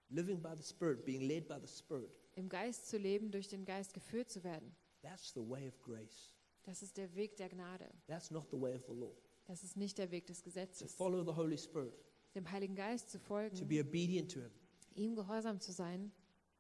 [0.10, 3.66] Living by the Spirit, being led by the Spirit, Im Geist zu leben, durch den
[3.66, 6.32] Geist geführt zu werden, that's the way of grace.
[6.64, 7.90] das ist der Weg der Gnade.
[8.08, 9.16] That's not the way of the law.
[9.46, 10.94] Das ist nicht der Weg des To Gesetzes.
[10.94, 11.94] follow the Holy Spirit,
[12.36, 14.52] Dem Heiligen Geist zu to folgen, be obedient to Him,
[14.96, 16.12] ihm gehorsam zu sein,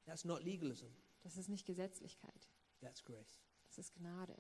[0.06, 0.88] that's not legalism,
[1.22, 2.48] das ist nicht Gesetzlichkeit.
[2.82, 3.42] that's grace.
[3.68, 4.36] Das ist Gnade.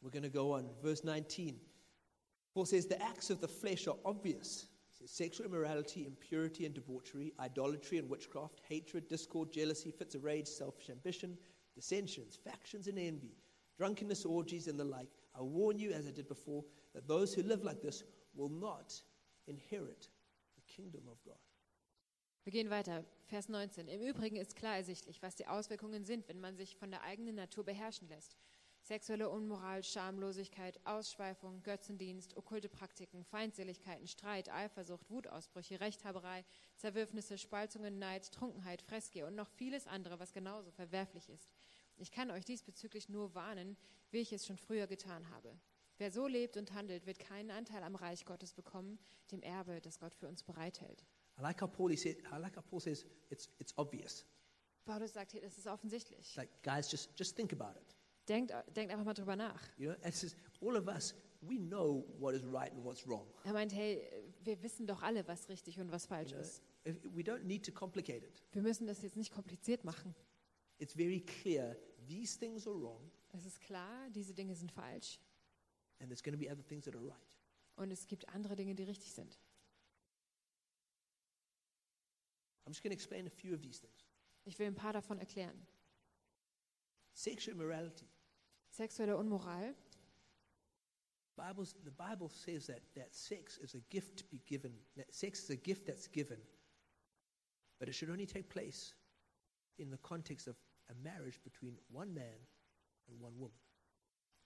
[0.00, 0.70] We're going to go on.
[0.80, 1.60] Verse 19.
[2.58, 4.66] Paul says, The acts of the flesh are obvious.
[5.06, 10.90] Sexual immorality, impurity and debauchery, idolatry and witchcraft, hatred, discord, jealousy, fits of rage, selfish
[10.90, 11.38] ambition,
[11.76, 13.36] dissensions, factions and envy,
[13.76, 15.08] drunkenness, orgies, and the like.
[15.38, 18.02] I warn you, as I did before, that those who live like this
[18.34, 18.92] will not
[19.46, 20.08] inherit
[20.56, 21.38] the kingdom of God.
[22.42, 23.04] Wir gehen weiter.
[23.26, 23.86] Vers 19.
[23.86, 27.36] Im Übrigen ist klar ersichtlich, was die Auswirkungen sind, wenn man sich von der eigenen
[27.36, 28.36] Natur beherrschen lässt.
[28.88, 36.42] Sexuelle Unmoral, Schamlosigkeit, Ausschweifung, Götzendienst, okkulte Praktiken, Feindseligkeiten, Streit, Eifersucht, Wutausbrüche, Rechthaberei,
[36.74, 41.50] Zerwürfnisse, Spaltungen, Neid, Trunkenheit, Fressgier und noch vieles andere, was genauso verwerflich ist.
[41.98, 43.76] Ich kann euch diesbezüglich nur warnen,
[44.10, 45.60] wie ich es schon früher getan habe.
[45.98, 48.98] Wer so lebt und handelt, wird keinen Anteil am Reich Gottes bekommen,
[49.30, 51.04] dem Erbe, das Gott für uns bereithält.
[51.38, 54.24] I like how Paul, he said, I like how Paul says it's, it's obvious.
[54.86, 56.34] Paulus sagt hier, das ist offensichtlich.
[56.36, 57.97] Like, guys, just, just think about it.
[58.28, 59.62] Denkt, denkt einfach mal drüber nach.
[59.78, 63.06] You know, and it says, all of us, we know what is right and what's
[63.06, 63.26] wrong.
[63.44, 64.02] Er meint, hey,
[64.44, 66.62] wir wissen doch alle, was richtig und was falsch You know, ist.
[66.84, 68.42] if, we don't need to complicate it.
[68.52, 70.14] Wir müssen das jetzt nicht kompliziert machen.
[70.78, 71.76] It's very clear
[72.06, 75.18] these things are wrong Es ist klar, diese Dinge sind falsch
[76.00, 77.38] and there's going to be other things that are right.
[77.76, 79.38] und es gibt andere Dinge, die richtig sind.
[82.64, 84.06] I'm just going to explain a few of these things.
[84.44, 85.66] Ich will ein paar davon erklären.
[87.12, 88.06] Sexual immorality.
[88.70, 89.74] Sexuelle Unmoral.
[91.36, 94.72] Bible's, the Bible says that, that sex is a gift to be given.
[94.96, 96.38] That sex is a gift that's given.
[97.78, 98.94] But it should only take place
[99.78, 100.56] in the context of
[100.90, 102.38] a marriage between one man
[103.08, 103.56] and one woman.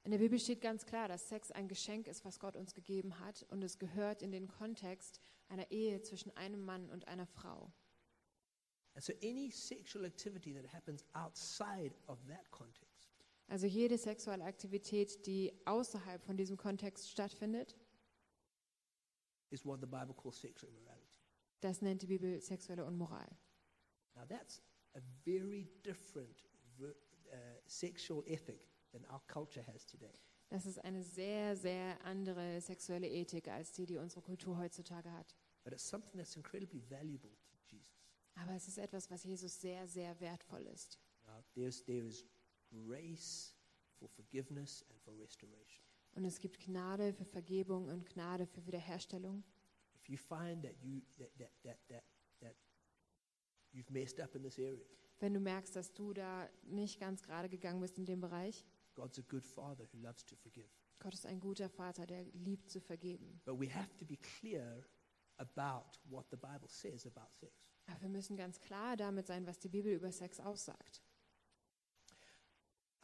[0.04, 3.20] In der Bibel steht ganz klar, dass Sex ein Geschenk ist, was Gott uns gegeben
[3.20, 7.72] hat und es gehört in den Kontext einer Ehe zwischen einem Mann und einer Frau.
[8.94, 12.91] And so any sexual activity that happens outside of that context
[13.48, 17.76] Also jede sexuelle Aktivität, die außerhalb von diesem Kontext stattfindet,
[19.50, 21.20] is what the Bible calls sexual immorality.
[21.60, 23.28] das nennt die Bibel sexuelle Unmoral.
[24.14, 24.62] Now that's
[24.94, 26.42] a very different
[26.80, 27.36] uh,
[27.66, 30.18] sexual ethic than our culture has today.
[30.48, 35.34] Das ist eine sehr, sehr andere sexuelle Ethik als die, die unsere Kultur heutzutage hat.
[35.64, 37.94] But it's something that's incredibly valuable to Jesus.
[38.34, 40.98] Aber es ist etwas, was Jesus sehr, sehr wertvoll ist.
[41.24, 42.26] Now, there's, there is
[42.86, 43.54] grace
[43.98, 45.84] for forgiveness and for restoration.
[46.14, 49.42] Und es gibt Gnade für Vergebung und Gnade für Wiederherstellung.
[49.96, 52.04] If you find that, you, that, that, that, that,
[52.40, 52.56] that
[53.72, 54.84] you've messed up in this area,
[55.20, 59.18] Wenn du merkst, dass du da nicht ganz gerade gegangen bist in dem Bereich, God's
[59.20, 60.68] a good father who loves to forgive.
[60.98, 63.40] Gott ist ein guter Vater, der liebt zu vergeben.
[63.44, 64.84] But we have to be clear
[65.36, 67.52] about what the Bible says about sex.
[67.86, 71.02] Aber wir müssen ganz klar damit sein, was die Bibel über Sex aussagt.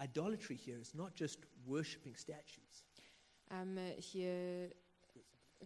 [0.00, 2.84] Idolatry here is not just worshipping statues.
[3.50, 4.70] Ähm, hier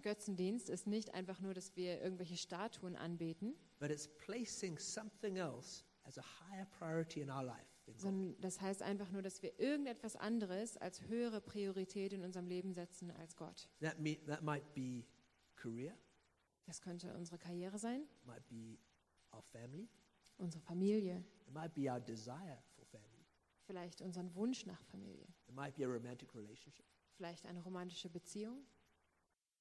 [0.01, 5.85] Götzendienst ist nicht einfach nur, dass wir irgendwelche Statuen anbeten, but it's placing something else
[6.05, 8.01] as a higher priority in our life than God.
[8.01, 12.73] sondern das heißt einfach nur, dass wir irgendetwas anderes als höhere Priorität in unserem Leben
[12.73, 13.69] setzen als Gott.
[13.81, 15.05] That, me, that might be
[15.57, 15.95] career,
[16.65, 18.79] Das könnte unsere Karriere sein, might be
[19.35, 19.89] our family,
[20.39, 22.63] unsere Familie, it might be our desire
[23.65, 26.85] vielleicht unseren Wunsch nach Familie, it might be a romantic relationship,
[27.17, 28.65] vielleicht eine romantische Beziehung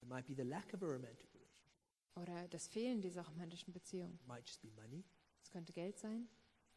[0.01, 1.71] it might be the lack of a romantic relationship,
[2.15, 4.13] oder das Fehlen dieser romantischen Beziehung.
[4.15, 5.03] it might just be money,
[5.43, 6.27] Es könnte Geld sein,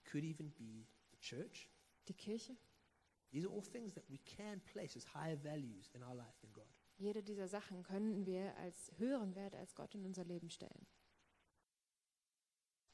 [0.05, 1.69] could even be the church.
[2.09, 2.57] die Kirche.
[3.31, 6.53] These are all things that we can place as higher values in our life than
[6.53, 6.67] God.
[6.99, 10.87] Jede dieser Sachen können wir als höheren Wert als Gott in unser Leben stellen.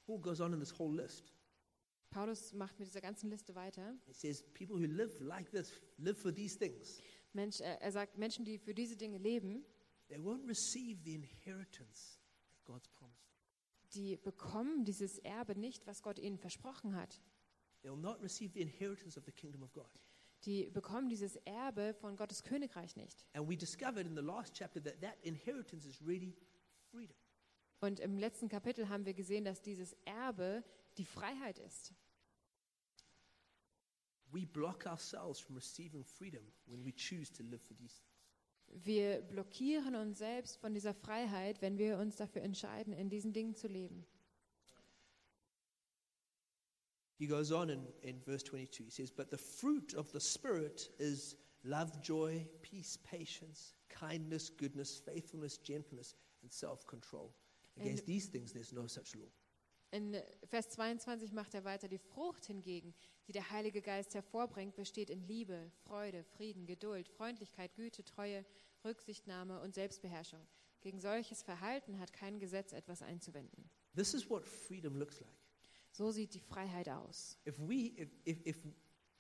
[0.07, 1.33] Paul goes on in this whole list.
[2.11, 3.97] Paulus macht mit dieser ganzen Liste weiter.
[4.07, 7.01] He says, People who live like this live for these things.
[7.33, 9.65] Mensch, er sagt, Menschen, die für diese Dinge leben,
[10.09, 12.19] They won't receive the inheritance
[12.65, 13.17] God's promised.
[13.95, 17.21] die bekommen dieses Erbe nicht, was Gott ihnen versprochen hat.
[17.83, 19.89] They will not receive the inheritance of the kingdom of God.
[20.45, 23.27] Die bekommen dieses Erbe von Gottes Königreich nicht.
[23.35, 26.35] And we discovered in the last chapter that that inheritance is really
[26.91, 27.17] freedom.
[27.81, 30.63] Und im letzten Kapitel haben wir gesehen, dass dieses Erbe
[31.01, 31.95] die Freiheit ist.
[34.33, 38.85] We block ourselves from receiving freedom when we choose to live for these things.
[38.85, 43.57] Wir blockieren uns selbst von dieser Freiheit, wenn wir uns dafür entscheiden, in diesen Dingen
[43.57, 44.07] zu leben.
[47.19, 48.85] He goes on in, in verse 22.
[48.85, 55.03] He says, But the fruit of the Spirit is love, joy, peace, patience, kindness, goodness,
[55.05, 57.35] faithfulness, gentleness, and self control.
[57.77, 59.29] Against And- these things, there's no such law.
[59.93, 62.95] In Vers 22 macht er weiter, die Frucht hingegen,
[63.27, 68.45] die der Heilige Geist hervorbringt, besteht in Liebe, Freude, Frieden, Geduld, Freundlichkeit, Güte, Treue,
[68.85, 70.47] Rücksichtnahme und Selbstbeherrschung.
[70.81, 73.69] Gegen solches Verhalten hat kein Gesetz etwas einzuwenden.
[73.97, 75.37] This is what freedom looks like.
[75.91, 77.37] So sieht die Freiheit aus.
[77.47, 78.57] If we, if, if, if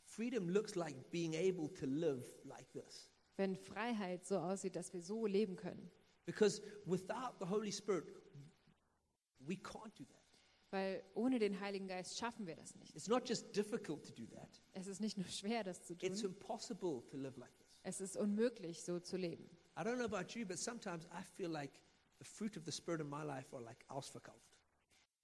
[0.04, 5.02] freedom looks like being able to live like this, Wenn Freiheit so aussieht, dass wir
[5.02, 5.90] so leben können.
[6.26, 8.04] because without the Holy Spirit,
[9.40, 10.19] we can't do that.
[10.70, 12.94] Weil ohne den Heiligen Geist schaffen wir das nicht.
[12.94, 16.20] It's not just difficult to do that, Es ist nicht nur schwer, das zu it's
[16.20, 16.30] tun.
[16.30, 17.66] impossible to live like this.
[17.82, 19.48] Es ist unmöglich, so zu leben.
[19.76, 21.72] I don't know about you, but sometimes I feel like
[22.18, 24.38] the fruit of the Spirit in my life are like ausverkauft.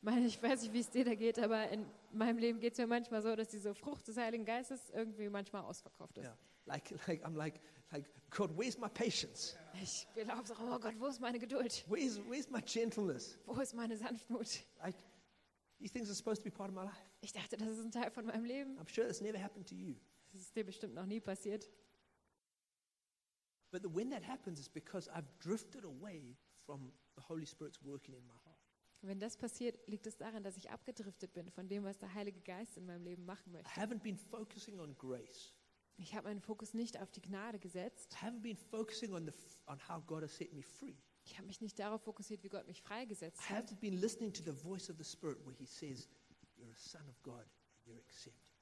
[0.03, 2.78] Meine, ich weiß nicht, wie es dir da geht, aber in meinem Leben geht es
[2.78, 6.24] mir manchmal so, dass diese Frucht des Heiligen Geistes irgendwie manchmal ausverkauft ist.
[6.24, 6.38] Yeah.
[6.66, 7.61] Like, like, I'm like,
[7.92, 9.57] like, God, where's my patience?
[9.82, 11.84] Ich glaube so, oh Gott, wo ist meine Geduld?
[11.88, 13.38] Where's, where's my gentleness?
[13.47, 14.64] Wo ist meine Sanftmut?
[14.82, 14.97] Like,
[15.78, 17.10] these things are supposed to be part of my life.
[17.20, 18.78] Ich dachte, das ist ein Teil von meinem Leben.
[18.78, 19.94] I'm sure it's never happened to you.
[20.32, 21.68] Das ist dir bestimmt noch nie passiert.
[23.70, 28.14] But the, when that happens, it's because I've drifted away from the Holy Spirit's working
[28.14, 28.56] in my heart.
[29.02, 32.40] Wenn das passiert, liegt es daran, dass ich abgedriftet bin von dem, was der Heilige
[32.40, 33.70] Geist in meinem Leben machen I möchte.
[33.70, 35.52] haven't been focusing on grace.
[35.98, 38.14] Ich habe meinen Fokus nicht auf die Gnade gesetzt.
[38.14, 39.32] I haven't been focusing on, the,
[39.66, 40.96] on how God has set me free.
[41.26, 43.64] Ich habe mich nicht darauf fokussiert, wie Gott mich I freigesetzt hat.
[43.70, 46.08] haven't been listening to the voice of the Spirit where He says,
[46.56, 48.52] You're a son of God and you're accepted.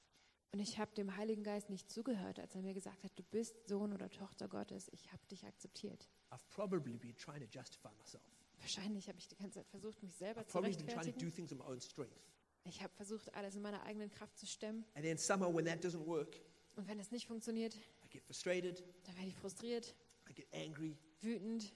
[0.51, 3.55] Und ich habe dem Heiligen Geist nicht zugehört, als er mir gesagt hat, du bist
[3.67, 4.87] Sohn oder Tochter Gottes.
[4.93, 6.07] Ich habe dich akzeptiert.
[6.31, 8.23] I've probably been trying to justify myself.
[8.59, 11.11] Wahrscheinlich habe ich die ganze Zeit versucht, mich selber I've zu probably been trying to
[11.11, 11.31] do rechtfertigen.
[11.35, 12.19] things in my own strength.
[12.63, 14.85] Ich habe versucht, alles in meiner eigenen Kraft zu stemmen.
[14.95, 16.39] And then somehow, when that doesn't work,
[16.77, 19.93] Und wenn es nicht funktioniert, I get frustrated, dann werde ich frustriert,
[20.29, 21.73] I get angry, wütend.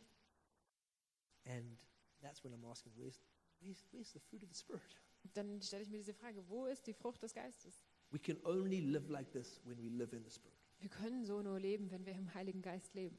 [1.50, 1.78] And
[2.22, 3.20] that's when I'm asking, Where's,
[3.60, 4.95] where's, where's the fruit of the Spirit?
[5.34, 7.84] Dann stelle ich mir diese Frage, wo ist die Frucht des Geistes?
[8.12, 10.56] We can only live like this when we live in the Spirit.
[10.80, 13.18] Wir können so nur leben, wenn wir im Heiligen Geist leben.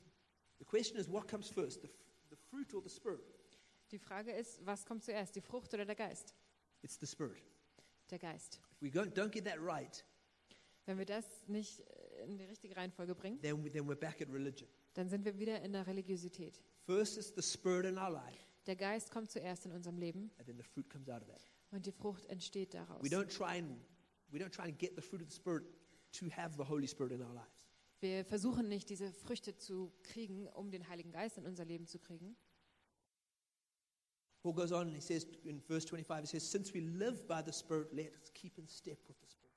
[0.59, 3.21] The question is, what comes first, the, f- the fruit or the Spirit?
[3.91, 6.35] Die Frage ist, was kommt zuerst, die Frucht oder der Geist?
[6.83, 7.43] It's the Spirit.
[8.11, 8.61] Der Geist.
[8.77, 10.05] If we go, don't get that right,
[10.87, 14.21] Wenn wir das nicht äh, in die richtige Reihenfolge bringen, then, we, then we're back
[14.23, 14.69] at religion.
[14.95, 16.61] dann sind wir wieder in der Religiosität.
[16.87, 20.47] First is the Spirit in our life, Der Geist kommt zuerst in unserem Leben and
[20.47, 21.41] then the fruit comes out of that.
[21.71, 23.03] und die Frucht entsteht daraus.
[23.03, 23.79] We don't try and
[24.33, 25.65] we don't try and get the fruit of the Spirit
[26.13, 27.67] to have the Holy Spirit in our lives.
[28.01, 31.99] Wir versuchen nicht, diese Früchte zu kriegen, um den Heiligen Geist in unser Leben zu
[31.99, 32.35] kriegen.
[34.43, 37.43] Paul goes on and he says in verse 25, he says, Since we live by
[37.45, 39.51] the Spirit, let us keep in step with the Spirit.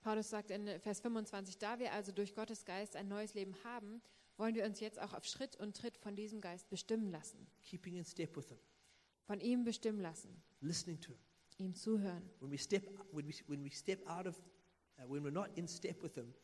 [0.00, 4.00] Paulus sagt in Vers 25, da wir also durch Gottes Geist ein neues Leben haben,
[4.42, 7.46] wollen wir uns jetzt auch auf Schritt und Tritt von diesem Geist bestimmen lassen.
[7.62, 8.58] Keeping in step with Him,
[9.24, 11.20] Von ihm bestimmen lassen, listening to Him.
[11.58, 12.28] ihm zuhören.
[12.40, 12.82] When we step,
[13.12, 14.36] when we, when we step out of,
[14.98, 16.34] uh, when we're not in step with Him,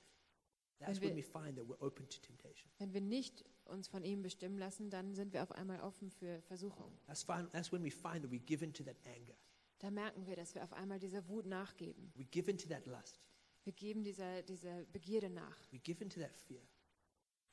[0.79, 2.71] that's Wenn when wir- we find that we're open to temptation.
[2.79, 6.41] Wenn wir nicht uns von ihm bestimmen lassen, dann sind wir auf einmal offen für
[6.43, 6.97] Versuchung.
[7.09, 9.35] That's, fine, that's when we find that we give into that anger.
[9.81, 12.13] Da merken wir, dass wir auf einmal dieser Wut nachgeben.
[12.15, 13.21] We give into that lust.
[13.65, 15.59] Wir geben dieser, dieser Begierde nach.
[15.73, 16.63] We give into that fear.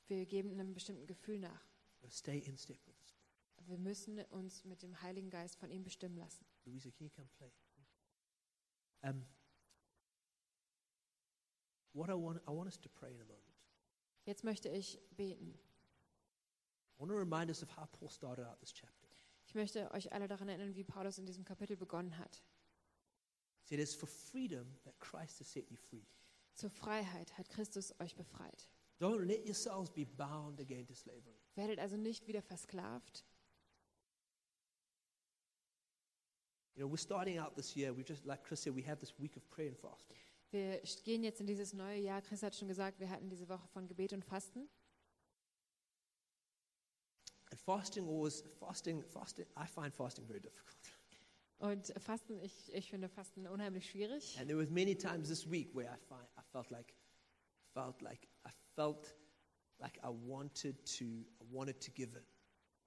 [0.08, 1.66] Wir geben einem bestimmten Gefühl nach.
[2.10, 3.68] Stay in step with the Spirit.
[3.68, 6.46] Wir müssen uns mit dem Heiligen Geist von ihm bestimmen lassen.
[6.66, 7.52] Louisa, can you come play?
[9.02, 9.26] Um,
[11.94, 13.42] what I want, I want us to pray in a moment.
[14.26, 15.58] Jetzt möchte ich beten.
[16.96, 19.08] I want to remind us of how Paul started out this chapter.
[19.48, 22.44] Ich möchte euch alle daran erinnern, wie Paulus in diesem Kapitel begonnen hat.
[23.64, 26.06] Said, It's for freedom that Christ has set you free.
[26.54, 28.70] Zur Freiheit hat Christus euch befreit.
[29.00, 31.36] Don't let yourselves be bound again to slavery.
[31.56, 33.26] Werdet also nicht wieder versklavt.
[36.76, 37.96] You know, we're starting out this year.
[37.96, 40.18] We just, like Chris said, we have this week of prayer and fasting.
[40.52, 42.22] Wir gehen jetzt in dieses neue Jahr.
[42.22, 44.70] Chris hat schon gesagt, wir hatten diese Woche von Gebet und Fasten.
[47.52, 50.78] And fasting always, fasting, fasting, I find fasting very difficult.
[51.58, 54.38] Und Fasten, ich, ich finde Fasten unheimlich schwierig.
[54.40, 56.94] And there was many times this week where I, find, I felt like,
[57.74, 59.16] felt like, I felt
[59.80, 61.06] like I wanted to,
[61.42, 62.24] I wanted to give in.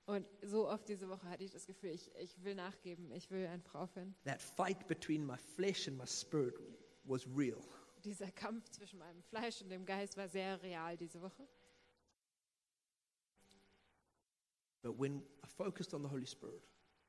[0.06, 3.46] Und so oft diese Woche hatte ich das Gefühl, ich, ich will nachgeben, ich will
[3.46, 4.14] einfach aufhören.
[4.24, 6.54] That fight between my flesh and my spirit
[7.04, 7.60] was real.
[8.04, 11.46] Dieser Kampf zwischen meinem Fleisch und dem Geist war sehr real diese Woche.
[14.82, 16.62] But when I focused on the Holy Spirit,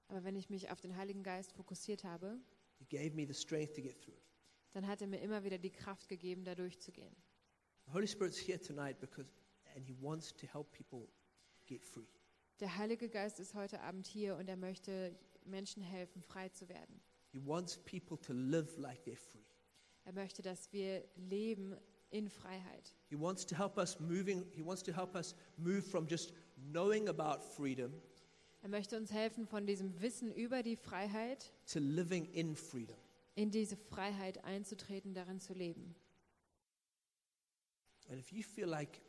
[0.07, 2.39] Aber wenn ich mich auf den Heiligen Geist fokussiert habe,
[2.79, 4.23] He gave me the strength to get through it.
[4.71, 7.15] dann hat er mir immer wieder die Kraft gegeben, da durchzugehen.
[7.89, 9.25] The Holy Spirit's here tonight because,
[9.75, 11.07] and He wants to help people
[11.65, 12.07] get free.
[12.59, 15.15] Der Heilige Geist ist heute Abend hier und er möchte
[15.45, 17.01] Menschen helfen, frei zu werden.
[17.31, 19.41] He wants people to live like they're free.
[20.05, 21.75] Er möchte, dass wir leben
[22.11, 22.93] in Freiheit.
[23.09, 24.45] He wants to help us moving.
[24.51, 26.31] He wants to help us move from just
[26.71, 27.91] knowing about freedom
[28.61, 32.97] Er möchte uns helfen, von diesem Wissen über die Freiheit to living in freedom.
[33.33, 35.95] in diese Freiheit einzutreten, darin zu leben.
[38.09, 39.01] And if you feel like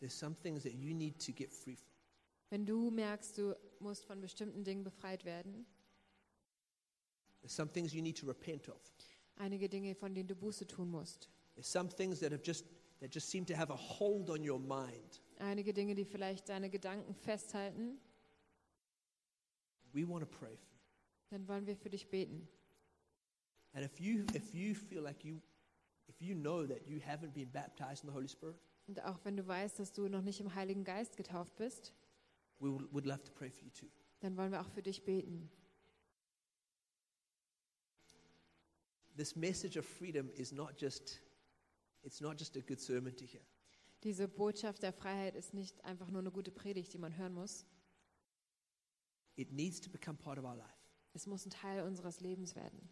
[0.00, 1.92] there's some things that you need to get free from,
[2.50, 5.66] Wenn du merkst, du musst von bestimmten Dingen befreit werden,
[7.40, 8.80] There's some things you need to repent of.
[9.36, 11.28] Einige Dinge, von denen du Buße tun musst.
[11.54, 12.66] There's some things that have just
[13.00, 15.20] that just seem to have a hold on your mind.
[15.38, 17.98] Einige Dinge, die vielleicht deine Gedanken festhalten.
[19.92, 20.80] We want to pray for you.
[21.30, 22.48] Dann wollen wir für dich beten.
[23.72, 25.40] And if you if you feel like you
[28.86, 31.94] Und auch wenn du weißt, dass du noch nicht im Heiligen Geist getauft bist,
[32.58, 33.86] we would would love to pray for you too.
[34.20, 35.50] dann wollen wir auch für dich beten.
[39.16, 41.20] This message of freedom is not just
[42.02, 43.42] it's not just a good sermon to hear.
[44.04, 47.66] Diese Botschaft der Freiheit ist nicht einfach nur eine gute Predigt, die man hören muss.
[49.36, 50.82] It needs to become part of our life.
[51.14, 52.88] Es muss ein Teil unseres Lebens werden.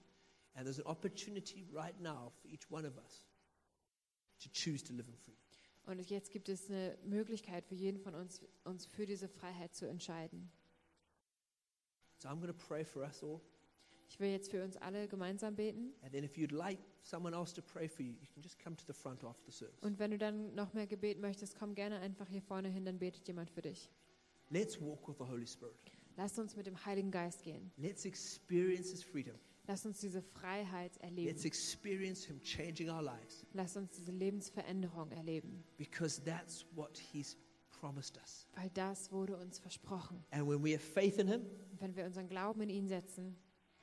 [0.55, 3.25] And there's an opportunity right now for each one of us
[4.41, 5.41] to choose to live in freedom.
[5.87, 9.87] Und jetzt gibt es eine Möglichkeit für jeden von uns, uns für diese Freiheit zu
[9.87, 10.51] entscheiden.
[12.19, 13.41] So I'm going to pray for us all.
[14.09, 15.95] Ich will jetzt für uns alle gemeinsam beten.
[16.03, 18.77] And then if you'd like someone else to pray for you, you can just come
[18.77, 19.81] to the front after the service.
[19.83, 22.99] Und wenn du dann noch mehr Gebet möchtest, komm gerne einfach hier vorne hin, dann
[22.99, 23.91] betet jemand für dich.
[24.51, 25.77] Let's walk with the Holy Spirit.
[26.17, 27.73] Lass uns mit dem Heiligen Geist gehen.
[27.77, 29.37] Let's experience His freedom.
[29.71, 31.45] Lass uns diese Freiheit Let's erleben.
[31.45, 35.63] experience Him changing our lives Lass uns diese Lebensveränderung erleben.
[35.77, 37.37] because that's what He's
[37.71, 38.49] promised us.
[38.57, 40.25] Weil das wurde uns versprochen.
[40.33, 43.37] And when we have faith in Him, Und wenn wir unseren Glauben in ihn setzen,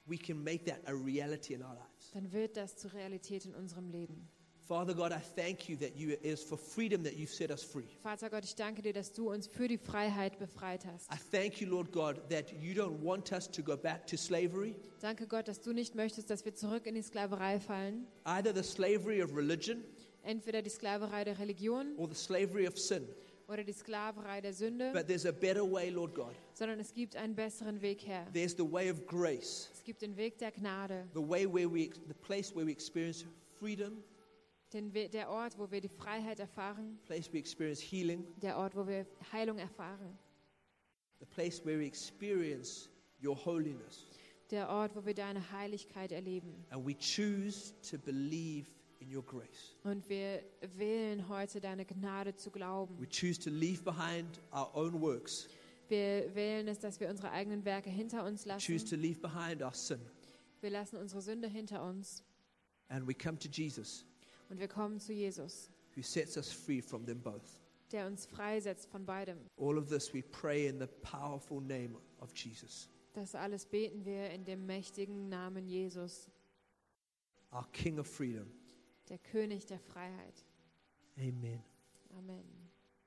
[0.06, 2.12] we can make that a reality in our lives.
[2.12, 4.28] dann wird das zur Realität in unserem Leben.
[4.68, 7.64] Father God, I thank you that you, it is for freedom that you've set us
[7.64, 7.86] free.
[8.04, 11.10] Vater Gott, ich danke dir, dass du uns für die Freiheit befreit hast.
[11.10, 14.76] I thank you, Lord God, that you don't want us to go back to slavery,
[15.00, 18.08] Danke Gott, dass du nicht möchtest, dass wir zurück in die Sklaverei fallen.
[18.26, 19.84] either the slavery of religion
[20.24, 23.08] Entweder die Sklaverei der Religion or the slavery of sin.
[23.48, 26.36] oder die Sklaverei der Sünde, But there's a better way, Lord God.
[26.56, 28.28] sondern es gibt einen besseren Weg her.
[28.34, 31.90] There's the way of grace, Es gibt den Weg der Gnade, the way where we,
[32.10, 33.24] the place where we experience
[33.58, 34.04] freedom,
[34.74, 38.86] den der Ort, wo wir die Freiheit erfahren, place we experience healing, der Ort, wo
[38.88, 40.18] wir Heilung erfahren,
[41.20, 42.90] the place where we experience
[43.24, 44.06] your holiness.
[44.52, 46.66] der Ort, wo wir deine Heiligkeit erleben.
[46.70, 48.68] And we choose to believe
[49.00, 49.76] in your grace.
[49.84, 50.44] Und wir
[50.76, 53.00] wählen heute deine Gnade zu glauben.
[53.00, 55.48] We choose to leave behind our own works,
[55.90, 59.02] Wir wählen es, dass wir unsere eigenen Werke hinter uns choose to lassen.
[59.02, 60.00] leave behind our sin,
[60.60, 62.24] Wir lassen unsere Sünde hinter uns
[62.90, 64.06] and we come to Jesus,
[64.50, 67.60] und wir kommen zu Jesus, who sets us free from them both.
[67.92, 69.38] der uns freisetzt von beidem.
[69.58, 74.30] All of this we pray in the powerful name of Jesus, Das alles beten wir
[74.32, 76.30] in dem mächtigen Namen Jesus,
[77.54, 78.52] our King of freedom.
[79.10, 80.46] der König der Freiheit.
[81.18, 81.64] Amen.
[82.18, 82.67] Amen.